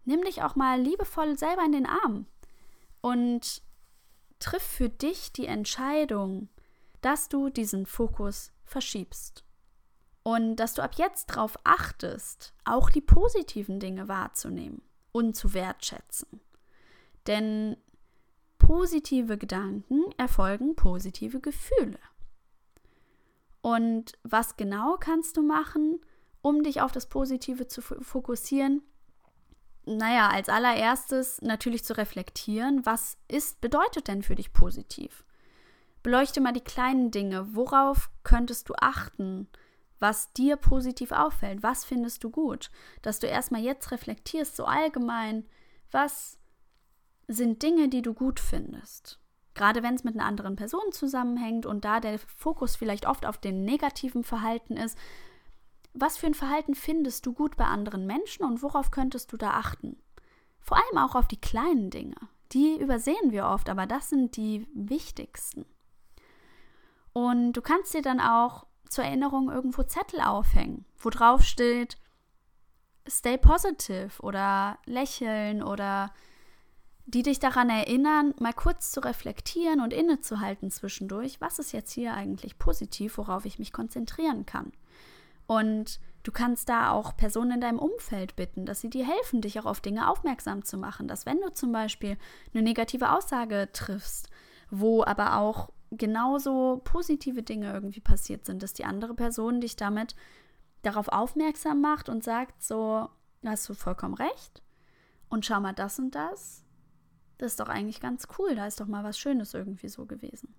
nimm 0.04 0.22
dich 0.24 0.42
auch 0.42 0.56
mal 0.56 0.78
liebevoll 0.78 1.38
selber 1.38 1.64
in 1.64 1.72
den 1.72 1.86
Arm 1.86 2.26
und 3.00 3.62
triff 4.40 4.62
für 4.62 4.90
dich 4.90 5.32
die 5.32 5.46
Entscheidung, 5.46 6.50
dass 7.00 7.30
du 7.30 7.48
diesen 7.48 7.86
Fokus 7.86 8.52
verschiebst. 8.64 9.42
Und 10.22 10.56
dass 10.56 10.74
du 10.74 10.82
ab 10.82 10.96
jetzt 10.96 11.30
darauf 11.30 11.58
achtest, 11.64 12.52
auch 12.64 12.90
die 12.90 13.00
positiven 13.00 13.80
Dinge 13.80 14.08
wahrzunehmen 14.08 14.82
und 15.12 15.34
zu 15.34 15.54
wertschätzen. 15.54 16.40
Denn 17.26 17.76
positive 18.66 19.36
Gedanken 19.36 20.04
erfolgen 20.16 20.74
positive 20.74 21.40
Gefühle. 21.40 21.98
Und 23.60 24.12
was 24.22 24.56
genau 24.56 24.96
kannst 24.98 25.36
du 25.36 25.42
machen, 25.42 26.00
um 26.40 26.62
dich 26.62 26.80
auf 26.80 26.92
das 26.92 27.06
Positive 27.06 27.66
zu 27.66 27.82
fokussieren? 27.82 28.82
Naja, 29.86 30.28
als 30.30 30.48
allererstes 30.48 31.42
natürlich 31.42 31.84
zu 31.84 31.96
reflektieren, 31.96 32.86
was 32.86 33.18
ist, 33.28 33.60
bedeutet 33.60 34.08
denn 34.08 34.22
für 34.22 34.34
dich 34.34 34.52
positiv? 34.54 35.24
Beleuchte 36.02 36.40
mal 36.40 36.52
die 36.52 36.60
kleinen 36.60 37.10
Dinge. 37.10 37.54
Worauf 37.54 38.10
könntest 38.22 38.68
du 38.70 38.74
achten, 38.80 39.48
was 39.98 40.32
dir 40.32 40.56
positiv 40.56 41.12
auffällt? 41.12 41.62
Was 41.62 41.84
findest 41.84 42.24
du 42.24 42.30
gut? 42.30 42.70
Dass 43.02 43.18
du 43.18 43.26
erstmal 43.26 43.62
jetzt 43.62 43.90
reflektierst, 43.90 44.56
so 44.56 44.64
allgemein, 44.64 45.46
was 45.90 46.38
sind 47.28 47.62
Dinge, 47.62 47.88
die 47.88 48.02
du 48.02 48.14
gut 48.14 48.40
findest. 48.40 49.18
Gerade 49.54 49.82
wenn 49.82 49.94
es 49.94 50.04
mit 50.04 50.14
einer 50.14 50.26
anderen 50.26 50.56
Person 50.56 50.92
zusammenhängt 50.92 51.64
und 51.64 51.84
da 51.84 52.00
der 52.00 52.18
Fokus 52.18 52.76
vielleicht 52.76 53.06
oft 53.06 53.24
auf 53.24 53.38
dem 53.38 53.64
negativen 53.64 54.24
Verhalten 54.24 54.76
ist, 54.76 54.98
was 55.92 56.16
für 56.16 56.26
ein 56.26 56.34
Verhalten 56.34 56.74
findest 56.74 57.24
du 57.24 57.32
gut 57.32 57.56
bei 57.56 57.66
anderen 57.66 58.04
Menschen 58.04 58.44
und 58.44 58.62
worauf 58.62 58.90
könntest 58.90 59.32
du 59.32 59.36
da 59.36 59.50
achten? 59.50 59.96
Vor 60.58 60.76
allem 60.76 60.98
auch 60.98 61.14
auf 61.14 61.28
die 61.28 61.40
kleinen 61.40 61.90
Dinge. 61.90 62.16
Die 62.52 62.80
übersehen 62.80 63.30
wir 63.30 63.46
oft, 63.46 63.68
aber 63.68 63.86
das 63.86 64.08
sind 64.08 64.36
die 64.36 64.66
wichtigsten. 64.74 65.64
Und 67.12 67.52
du 67.52 67.62
kannst 67.62 67.94
dir 67.94 68.02
dann 68.02 68.20
auch 68.20 68.66
zur 68.88 69.04
Erinnerung 69.04 69.50
irgendwo 69.50 69.84
Zettel 69.84 70.20
aufhängen, 70.20 70.84
wo 70.98 71.10
drauf 71.10 71.42
steht, 71.42 71.96
stay 73.08 73.38
positive 73.38 74.20
oder 74.20 74.78
lächeln 74.84 75.62
oder 75.62 76.12
die 77.06 77.22
dich 77.22 77.38
daran 77.38 77.68
erinnern, 77.68 78.34
mal 78.40 78.54
kurz 78.54 78.90
zu 78.90 79.00
reflektieren 79.00 79.80
und 79.80 79.92
innezuhalten 79.92 80.70
zwischendurch, 80.70 81.40
was 81.40 81.58
ist 81.58 81.72
jetzt 81.72 81.92
hier 81.92 82.14
eigentlich 82.14 82.58
positiv, 82.58 83.18
worauf 83.18 83.44
ich 83.44 83.58
mich 83.58 83.72
konzentrieren 83.72 84.46
kann. 84.46 84.72
Und 85.46 86.00
du 86.22 86.32
kannst 86.32 86.70
da 86.70 86.90
auch 86.90 87.14
Personen 87.16 87.52
in 87.52 87.60
deinem 87.60 87.78
Umfeld 87.78 88.36
bitten, 88.36 88.64
dass 88.64 88.80
sie 88.80 88.88
dir 88.88 89.06
helfen, 89.06 89.42
dich 89.42 89.60
auch 89.60 89.66
auf 89.66 89.80
Dinge 89.80 90.08
aufmerksam 90.08 90.64
zu 90.64 90.78
machen, 90.78 91.06
dass 91.06 91.26
wenn 91.26 91.40
du 91.40 91.52
zum 91.52 91.72
Beispiel 91.72 92.16
eine 92.54 92.62
negative 92.62 93.12
Aussage 93.12 93.68
triffst, 93.72 94.30
wo 94.70 95.04
aber 95.04 95.36
auch 95.36 95.70
genauso 95.90 96.80
positive 96.84 97.42
Dinge 97.42 97.72
irgendwie 97.72 98.00
passiert 98.00 98.46
sind, 98.46 98.62
dass 98.62 98.72
die 98.72 98.86
andere 98.86 99.14
Person 99.14 99.60
dich 99.60 99.76
damit 99.76 100.16
darauf 100.82 101.08
aufmerksam 101.08 101.82
macht 101.82 102.08
und 102.08 102.24
sagt 102.24 102.62
so, 102.62 103.08
hast 103.44 103.68
du 103.68 103.74
vollkommen 103.74 104.14
recht 104.14 104.62
und 105.28 105.44
schau 105.44 105.60
mal 105.60 105.74
das 105.74 105.98
und 105.98 106.14
das 106.14 106.63
das 107.38 107.52
ist 107.52 107.60
doch 107.60 107.68
eigentlich 107.68 108.00
ganz 108.00 108.28
cool, 108.38 108.54
da 108.54 108.66
ist 108.66 108.80
doch 108.80 108.86
mal 108.86 109.04
was 109.04 109.18
Schönes 109.18 109.54
irgendwie 109.54 109.88
so 109.88 110.06
gewesen. 110.06 110.54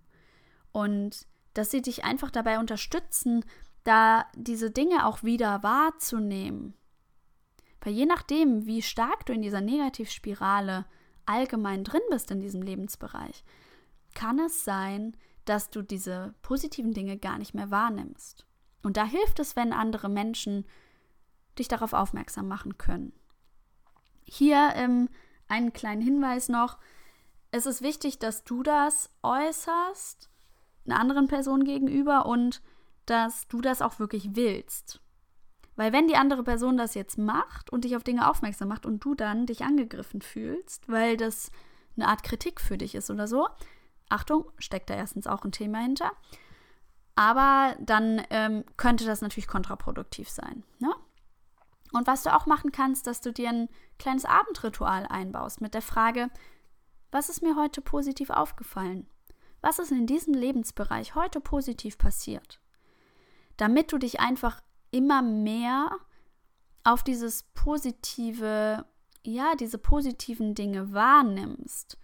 Und 0.71 1.27
dass 1.53 1.71
sie 1.71 1.81
dich 1.81 2.03
einfach 2.03 2.31
dabei 2.31 2.59
unterstützen, 2.59 3.45
da 3.83 4.25
diese 4.35 4.71
Dinge 4.71 5.05
auch 5.05 5.23
wieder 5.23 5.63
wahrzunehmen. 5.63 6.73
Weil 7.81 7.93
je 7.93 8.05
nachdem, 8.05 8.65
wie 8.65 8.81
stark 8.81 9.25
du 9.25 9.33
in 9.33 9.41
dieser 9.41 9.61
Negativspirale 9.61 10.85
allgemein 11.25 11.83
drin 11.83 12.01
bist 12.09 12.31
in 12.31 12.39
diesem 12.39 12.61
Lebensbereich, 12.61 13.43
kann 14.13 14.39
es 14.39 14.65
sein, 14.65 15.15
dass 15.45 15.69
du 15.69 15.81
diese 15.81 16.33
positiven 16.41 16.93
Dinge 16.93 17.17
gar 17.17 17.37
nicht 17.37 17.53
mehr 17.53 17.69
wahrnimmst. 17.71 18.45
Und 18.81 18.97
da 18.97 19.05
hilft 19.05 19.39
es, 19.39 19.55
wenn 19.55 19.71
andere 19.71 20.09
Menschen 20.09 20.65
dich 21.57 21.67
darauf 21.67 21.93
aufmerksam 21.93 22.47
machen 22.47 22.77
können. 22.77 23.13
Hier 24.23 24.73
im 24.75 25.09
einen 25.47 25.73
kleinen 25.73 26.01
Hinweis 26.01 26.49
noch. 26.49 26.77
Es 27.51 27.65
ist 27.65 27.81
wichtig, 27.81 28.19
dass 28.19 28.43
du 28.43 28.63
das 28.63 29.09
äußerst 29.23 30.29
einer 30.85 30.99
anderen 30.99 31.27
Person 31.27 31.63
gegenüber 31.63 32.25
und 32.25 32.61
dass 33.05 33.47
du 33.47 33.61
das 33.61 33.81
auch 33.81 33.99
wirklich 33.99 34.35
willst. 34.35 35.01
Weil 35.75 35.91
wenn 35.91 36.07
die 36.07 36.15
andere 36.15 36.43
Person 36.43 36.77
das 36.77 36.93
jetzt 36.93 37.17
macht 37.17 37.69
und 37.69 37.83
dich 37.83 37.95
auf 37.95 38.03
Dinge 38.03 38.29
aufmerksam 38.29 38.69
macht 38.69 38.85
und 38.85 39.03
du 39.03 39.13
dann 39.13 39.45
dich 39.45 39.63
angegriffen 39.63 40.21
fühlst, 40.21 40.87
weil 40.89 41.17
das 41.17 41.51
eine 41.97 42.07
Art 42.07 42.23
Kritik 42.23 42.61
für 42.61 42.77
dich 42.77 42.95
ist 42.95 43.09
oder 43.09 43.27
so, 43.27 43.47
Achtung, 44.09 44.51
steckt 44.57 44.89
da 44.89 44.95
erstens 44.95 45.27
auch 45.27 45.43
ein 45.43 45.51
Thema 45.51 45.79
hinter, 45.79 46.11
aber 47.15 47.75
dann 47.79 48.21
ähm, 48.29 48.63
könnte 48.77 49.05
das 49.05 49.21
natürlich 49.21 49.47
kontraproduktiv 49.47 50.29
sein. 50.29 50.63
Ne? 50.79 50.93
Und 51.95 52.07
was 52.07 52.23
du 52.23 52.35
auch 52.35 52.45
machen 52.45 52.73
kannst, 52.73 53.07
dass 53.07 53.21
du 53.21 53.31
dir 53.31 53.47
ein 53.47 53.69
kleines 53.99 54.25
Abendritual 54.25 55.05
einbaust 55.07 55.61
mit 55.61 55.73
der 55.73 55.81
Frage, 55.81 56.29
was 57.09 57.29
ist 57.29 57.41
mir 57.41 57.55
heute 57.55 57.79
positiv 57.79 58.31
aufgefallen? 58.31 59.07
Was 59.61 59.79
ist 59.79 59.93
in 59.93 60.05
diesem 60.05 60.33
Lebensbereich 60.33 61.15
heute 61.15 61.39
positiv 61.39 61.97
passiert? 61.97 62.59
Damit 63.55 63.93
du 63.93 63.97
dich 63.97 64.19
einfach 64.19 64.61
immer 64.91 65.21
mehr 65.21 65.89
auf 66.83 67.01
dieses 67.01 67.43
positive, 67.53 68.85
ja, 69.23 69.55
diese 69.55 69.77
positiven 69.77 70.53
Dinge 70.53 70.91
wahrnimmst 70.91 71.97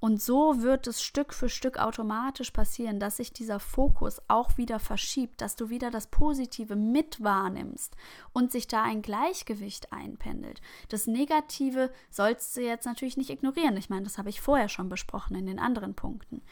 und 0.00 0.22
so 0.22 0.62
wird 0.62 0.86
es 0.86 1.02
Stück 1.02 1.34
für 1.34 1.48
Stück 1.48 1.78
automatisch 1.78 2.52
passieren, 2.52 3.00
dass 3.00 3.16
sich 3.16 3.32
dieser 3.32 3.58
Fokus 3.58 4.22
auch 4.28 4.56
wieder 4.56 4.78
verschiebt, 4.78 5.40
dass 5.40 5.56
du 5.56 5.70
wieder 5.70 5.90
das 5.90 6.06
Positive 6.06 6.76
mit 6.76 7.22
wahrnimmst 7.22 7.96
und 8.32 8.52
sich 8.52 8.68
da 8.68 8.84
ein 8.84 9.02
Gleichgewicht 9.02 9.92
einpendelt. 9.92 10.60
Das 10.88 11.08
Negative 11.08 11.90
sollst 12.10 12.56
du 12.56 12.60
jetzt 12.60 12.86
natürlich 12.86 13.16
nicht 13.16 13.30
ignorieren. 13.30 13.76
Ich 13.76 13.90
meine, 13.90 14.04
das 14.04 14.18
habe 14.18 14.28
ich 14.28 14.40
vorher 14.40 14.68
schon 14.68 14.88
besprochen 14.88 15.34
in 15.34 15.46
den 15.46 15.58
anderen 15.58 15.94
Punkten. 15.94 16.42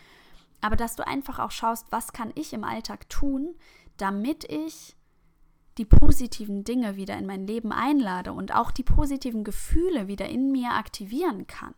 Aber 0.60 0.74
dass 0.74 0.96
du 0.96 1.06
einfach 1.06 1.38
auch 1.38 1.52
schaust, 1.52 1.86
was 1.90 2.12
kann 2.12 2.32
ich 2.34 2.52
im 2.52 2.64
Alltag 2.64 3.08
tun, 3.08 3.54
damit 3.96 4.42
ich 4.44 4.96
die 5.78 5.84
positiven 5.84 6.64
Dinge 6.64 6.96
wieder 6.96 7.16
in 7.16 7.26
mein 7.26 7.46
Leben 7.46 7.70
einlade 7.70 8.32
und 8.32 8.52
auch 8.54 8.72
die 8.72 8.82
positiven 8.82 9.44
Gefühle 9.44 10.08
wieder 10.08 10.26
in 10.28 10.50
mir 10.50 10.70
aktivieren 10.70 11.46
kann. 11.46 11.74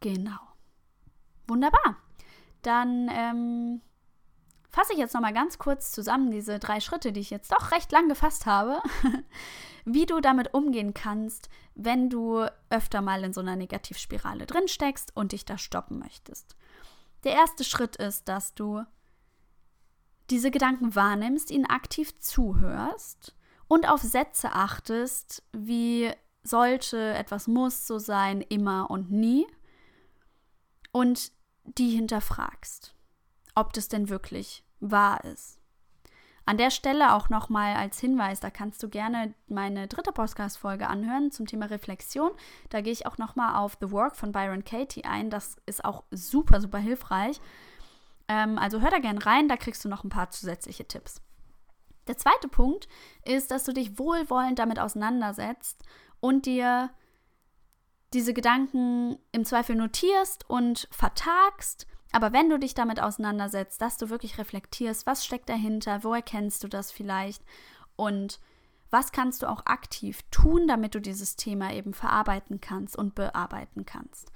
Genau. 0.00 0.38
Wunderbar. 1.48 1.96
dann 2.62 3.08
ähm, 3.12 3.80
fasse 4.68 4.92
ich 4.92 4.98
jetzt 4.98 5.14
nochmal 5.14 5.32
ganz 5.32 5.58
kurz 5.58 5.92
zusammen 5.92 6.30
diese 6.30 6.58
drei 6.58 6.80
Schritte, 6.80 7.12
die 7.12 7.20
ich 7.20 7.30
jetzt 7.30 7.52
doch 7.52 7.70
recht 7.70 7.92
lang 7.92 8.08
gefasst 8.08 8.44
habe, 8.44 8.82
wie 9.84 10.04
du 10.04 10.20
damit 10.20 10.52
umgehen 10.52 10.92
kannst, 10.92 11.48
wenn 11.74 12.10
du 12.10 12.44
öfter 12.68 13.00
mal 13.00 13.22
in 13.24 13.32
so 13.32 13.40
einer 13.40 13.56
Negativspirale 13.56 14.44
drin 14.44 14.68
steckst 14.68 15.16
und 15.16 15.32
dich 15.32 15.44
da 15.44 15.56
stoppen 15.56 15.98
möchtest. 15.98 16.56
Der 17.24 17.32
erste 17.32 17.64
Schritt 17.64 17.96
ist, 17.96 18.28
dass 18.28 18.54
du 18.54 18.82
diese 20.28 20.50
Gedanken 20.50 20.94
wahrnimmst, 20.94 21.50
ihnen 21.50 21.66
aktiv 21.66 22.18
zuhörst 22.18 23.36
und 23.68 23.88
auf 23.88 24.02
Sätze 24.02 24.52
achtest, 24.52 25.42
wie 25.52 26.10
sollte, 26.42 27.14
etwas 27.14 27.46
muss 27.46 27.86
so 27.86 27.98
sein, 27.98 28.40
immer 28.40 28.90
und 28.90 29.10
nie 29.10 29.46
und 30.96 31.30
die 31.64 31.90
hinterfragst, 31.90 32.94
ob 33.54 33.74
das 33.74 33.88
denn 33.88 34.08
wirklich 34.08 34.64
wahr 34.80 35.22
ist. 35.24 35.60
An 36.46 36.56
der 36.56 36.70
Stelle 36.70 37.12
auch 37.12 37.28
nochmal 37.28 37.76
als 37.76 38.00
Hinweis, 38.00 38.40
da 38.40 38.48
kannst 38.48 38.82
du 38.82 38.88
gerne 38.88 39.34
meine 39.46 39.88
dritte 39.88 40.10
Podcast-Folge 40.10 40.88
anhören 40.88 41.30
zum 41.30 41.44
Thema 41.46 41.66
Reflexion. 41.66 42.30
Da 42.70 42.80
gehe 42.80 42.94
ich 42.94 43.04
auch 43.04 43.18
nochmal 43.18 43.56
auf 43.56 43.76
The 43.78 43.90
Work 43.90 44.16
von 44.16 44.32
Byron 44.32 44.64
Katie 44.64 45.04
ein. 45.04 45.28
Das 45.28 45.58
ist 45.66 45.84
auch 45.84 46.04
super, 46.12 46.62
super 46.62 46.78
hilfreich. 46.78 47.42
Ähm, 48.28 48.56
also 48.56 48.80
hör 48.80 48.90
da 48.90 48.98
gerne 48.98 49.26
rein, 49.26 49.48
da 49.48 49.58
kriegst 49.58 49.84
du 49.84 49.90
noch 49.90 50.02
ein 50.02 50.08
paar 50.08 50.30
zusätzliche 50.30 50.88
Tipps. 50.88 51.20
Der 52.06 52.16
zweite 52.16 52.48
Punkt 52.48 52.88
ist, 53.22 53.50
dass 53.50 53.64
du 53.64 53.74
dich 53.74 53.98
wohlwollend 53.98 54.58
damit 54.58 54.78
auseinandersetzt 54.78 55.82
und 56.20 56.46
dir 56.46 56.88
diese 58.12 58.32
Gedanken 58.32 59.18
im 59.32 59.44
Zweifel 59.44 59.76
notierst 59.76 60.48
und 60.48 60.88
vertagst. 60.90 61.86
Aber 62.12 62.32
wenn 62.32 62.48
du 62.48 62.58
dich 62.58 62.74
damit 62.74 63.00
auseinandersetzt, 63.00 63.80
dass 63.80 63.98
du 63.98 64.08
wirklich 64.08 64.38
reflektierst, 64.38 65.06
was 65.06 65.24
steckt 65.24 65.48
dahinter, 65.48 66.04
wo 66.04 66.14
erkennst 66.14 66.62
du 66.64 66.68
das 66.68 66.90
vielleicht 66.92 67.42
und 67.96 68.40
was 68.90 69.12
kannst 69.12 69.42
du 69.42 69.50
auch 69.50 69.66
aktiv 69.66 70.22
tun, 70.30 70.68
damit 70.68 70.94
du 70.94 71.00
dieses 71.00 71.36
Thema 71.36 71.72
eben 71.72 71.92
verarbeiten 71.92 72.60
kannst 72.60 72.96
und 72.96 73.14
bearbeiten 73.14 73.84
kannst. 73.84 74.30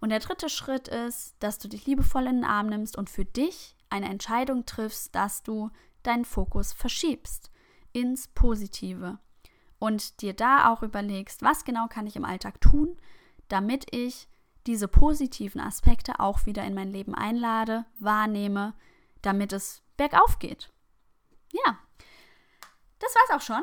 Und 0.00 0.10
der 0.10 0.20
dritte 0.20 0.48
Schritt 0.48 0.88
ist, 0.88 1.34
dass 1.40 1.58
du 1.58 1.68
dich 1.68 1.86
liebevoll 1.86 2.26
in 2.26 2.36
den 2.36 2.44
Arm 2.44 2.68
nimmst 2.68 2.96
und 2.96 3.10
für 3.10 3.24
dich 3.24 3.76
eine 3.90 4.08
Entscheidung 4.08 4.64
triffst, 4.64 5.14
dass 5.14 5.42
du 5.42 5.70
deinen 6.02 6.24
Fokus 6.24 6.72
verschiebst 6.72 7.50
ins 7.92 8.28
Positive 8.28 9.18
und 9.78 10.22
dir 10.22 10.34
da 10.34 10.72
auch 10.72 10.82
überlegst, 10.82 11.42
was 11.42 11.64
genau 11.64 11.86
kann 11.88 12.06
ich 12.06 12.16
im 12.16 12.24
Alltag 12.24 12.60
tun, 12.60 12.96
damit 13.48 13.86
ich 13.94 14.28
diese 14.66 14.88
positiven 14.88 15.60
Aspekte 15.60 16.18
auch 16.20 16.46
wieder 16.46 16.64
in 16.64 16.74
mein 16.74 16.90
Leben 16.90 17.14
einlade, 17.14 17.84
wahrnehme, 17.98 18.74
damit 19.22 19.52
es 19.52 19.82
bergauf 19.96 20.38
geht. 20.38 20.72
Ja, 21.52 21.78
das 22.98 23.14
war's 23.14 23.40
auch 23.40 23.46
schon. 23.46 23.62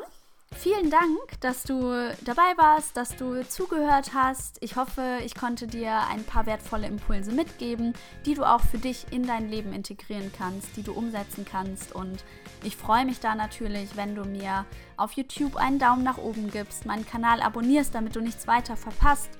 Vielen 0.56 0.88
Dank, 0.88 1.40
dass 1.40 1.64
du 1.64 2.14
dabei 2.24 2.56
warst, 2.56 2.96
dass 2.96 3.16
du 3.16 3.46
zugehört 3.46 4.12
hast. 4.14 4.56
Ich 4.60 4.76
hoffe, 4.76 5.18
ich 5.24 5.34
konnte 5.34 5.66
dir 5.66 6.06
ein 6.08 6.24
paar 6.24 6.46
wertvolle 6.46 6.86
Impulse 6.86 7.32
mitgeben, 7.32 7.92
die 8.24 8.34
du 8.34 8.44
auch 8.44 8.60
für 8.60 8.78
dich 8.78 9.06
in 9.10 9.26
dein 9.26 9.50
Leben 9.50 9.72
integrieren 9.72 10.32
kannst, 10.36 10.76
die 10.76 10.82
du 10.82 10.92
umsetzen 10.92 11.44
kannst. 11.44 11.92
Und 11.94 12.24
ich 12.62 12.76
freue 12.76 13.04
mich 13.04 13.20
da 13.20 13.34
natürlich, 13.34 13.96
wenn 13.96 14.14
du 14.14 14.24
mir 14.24 14.64
auf 14.96 15.12
YouTube 15.12 15.56
einen 15.56 15.78
Daumen 15.78 16.04
nach 16.04 16.18
oben 16.18 16.50
gibst, 16.50 16.86
meinen 16.86 17.04
Kanal 17.04 17.42
abonnierst, 17.42 17.94
damit 17.94 18.16
du 18.16 18.20
nichts 18.20 18.46
weiter 18.46 18.76
verpasst 18.76 19.30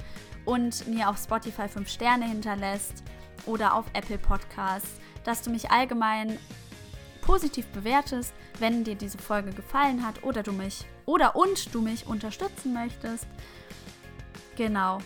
und 0.45 0.87
mir 0.89 1.09
auf 1.09 1.17
Spotify 1.19 1.69
5 1.69 1.89
Sterne 1.89 2.27
hinterlässt 2.27 3.03
oder 3.47 3.75
auf 3.75 3.87
Apple 3.95 4.19
Podcasts, 4.19 5.01
dass 5.25 5.43
du 5.43 5.51
mich 5.51 5.71
allgemein 5.71 6.39
positiv 7.25 7.67
bewertest, 7.69 8.35
wenn 8.59 8.85
dir 8.85 8.95
diese 8.95 9.19
Folge 9.19 9.51
gefallen 9.51 10.07
hat 10.07 10.23
oder 10.23 10.43
du 10.43 10.53
mich 10.53 10.85
oder 11.07 11.35
und 11.37 11.75
du 11.75 11.81
mich 11.81 12.07
unterstützen 12.07 12.75
möchtest. 12.75 13.27
Genau. 14.57 14.99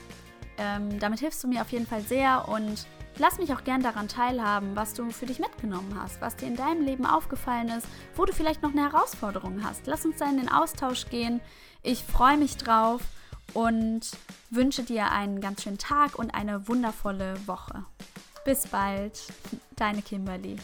Ähm, 0.59 0.99
damit 0.99 1.21
hilfst 1.21 1.43
du 1.45 1.49
mir 1.49 1.63
auf 1.63 1.71
jeden 1.71 1.87
Fall 1.87 2.03
sehr 2.03 2.49
und 2.49 2.87
lass 3.19 3.39
mich 3.39 3.53
auch 3.53 3.63
gern 3.63 3.83
daran 3.83 4.09
teilhaben, 4.09 4.75
was 4.75 4.95
du 4.95 5.11
für 5.11 5.27
dich 5.27 5.39
mitgenommen 5.39 5.97
hast, 6.01 6.21
was 6.21 6.35
dir 6.35 6.47
in 6.47 6.57
deinem 6.57 6.85
Leben 6.85 7.07
aufgefallen 7.07 7.69
ist, 7.69 7.87
wo 8.17 8.25
du 8.25 8.33
vielleicht 8.33 8.63
noch 8.63 8.73
eine 8.73 8.91
Herausforderung 8.91 9.63
hast. 9.65 9.87
Lass 9.87 10.05
uns 10.05 10.17
da 10.17 10.29
in 10.29 10.39
den 10.39 10.51
Austausch 10.51 11.09
gehen. 11.09 11.41
Ich 11.85 12.03
freue 12.03 12.37
mich 12.37 12.57
drauf 12.57 13.03
und 13.55 14.01
wünsche 14.51 14.83
dir 14.83 15.13
einen 15.13 15.41
ganz 15.41 15.63
schönen 15.63 15.79
Tag 15.79 16.19
und 16.19 16.35
eine 16.35 16.67
wundervolle 16.67 17.35
Woche. 17.47 17.85
Bis 18.45 18.67
bald, 18.67 19.21
deine 19.77 20.03
Kimberly. 20.03 20.57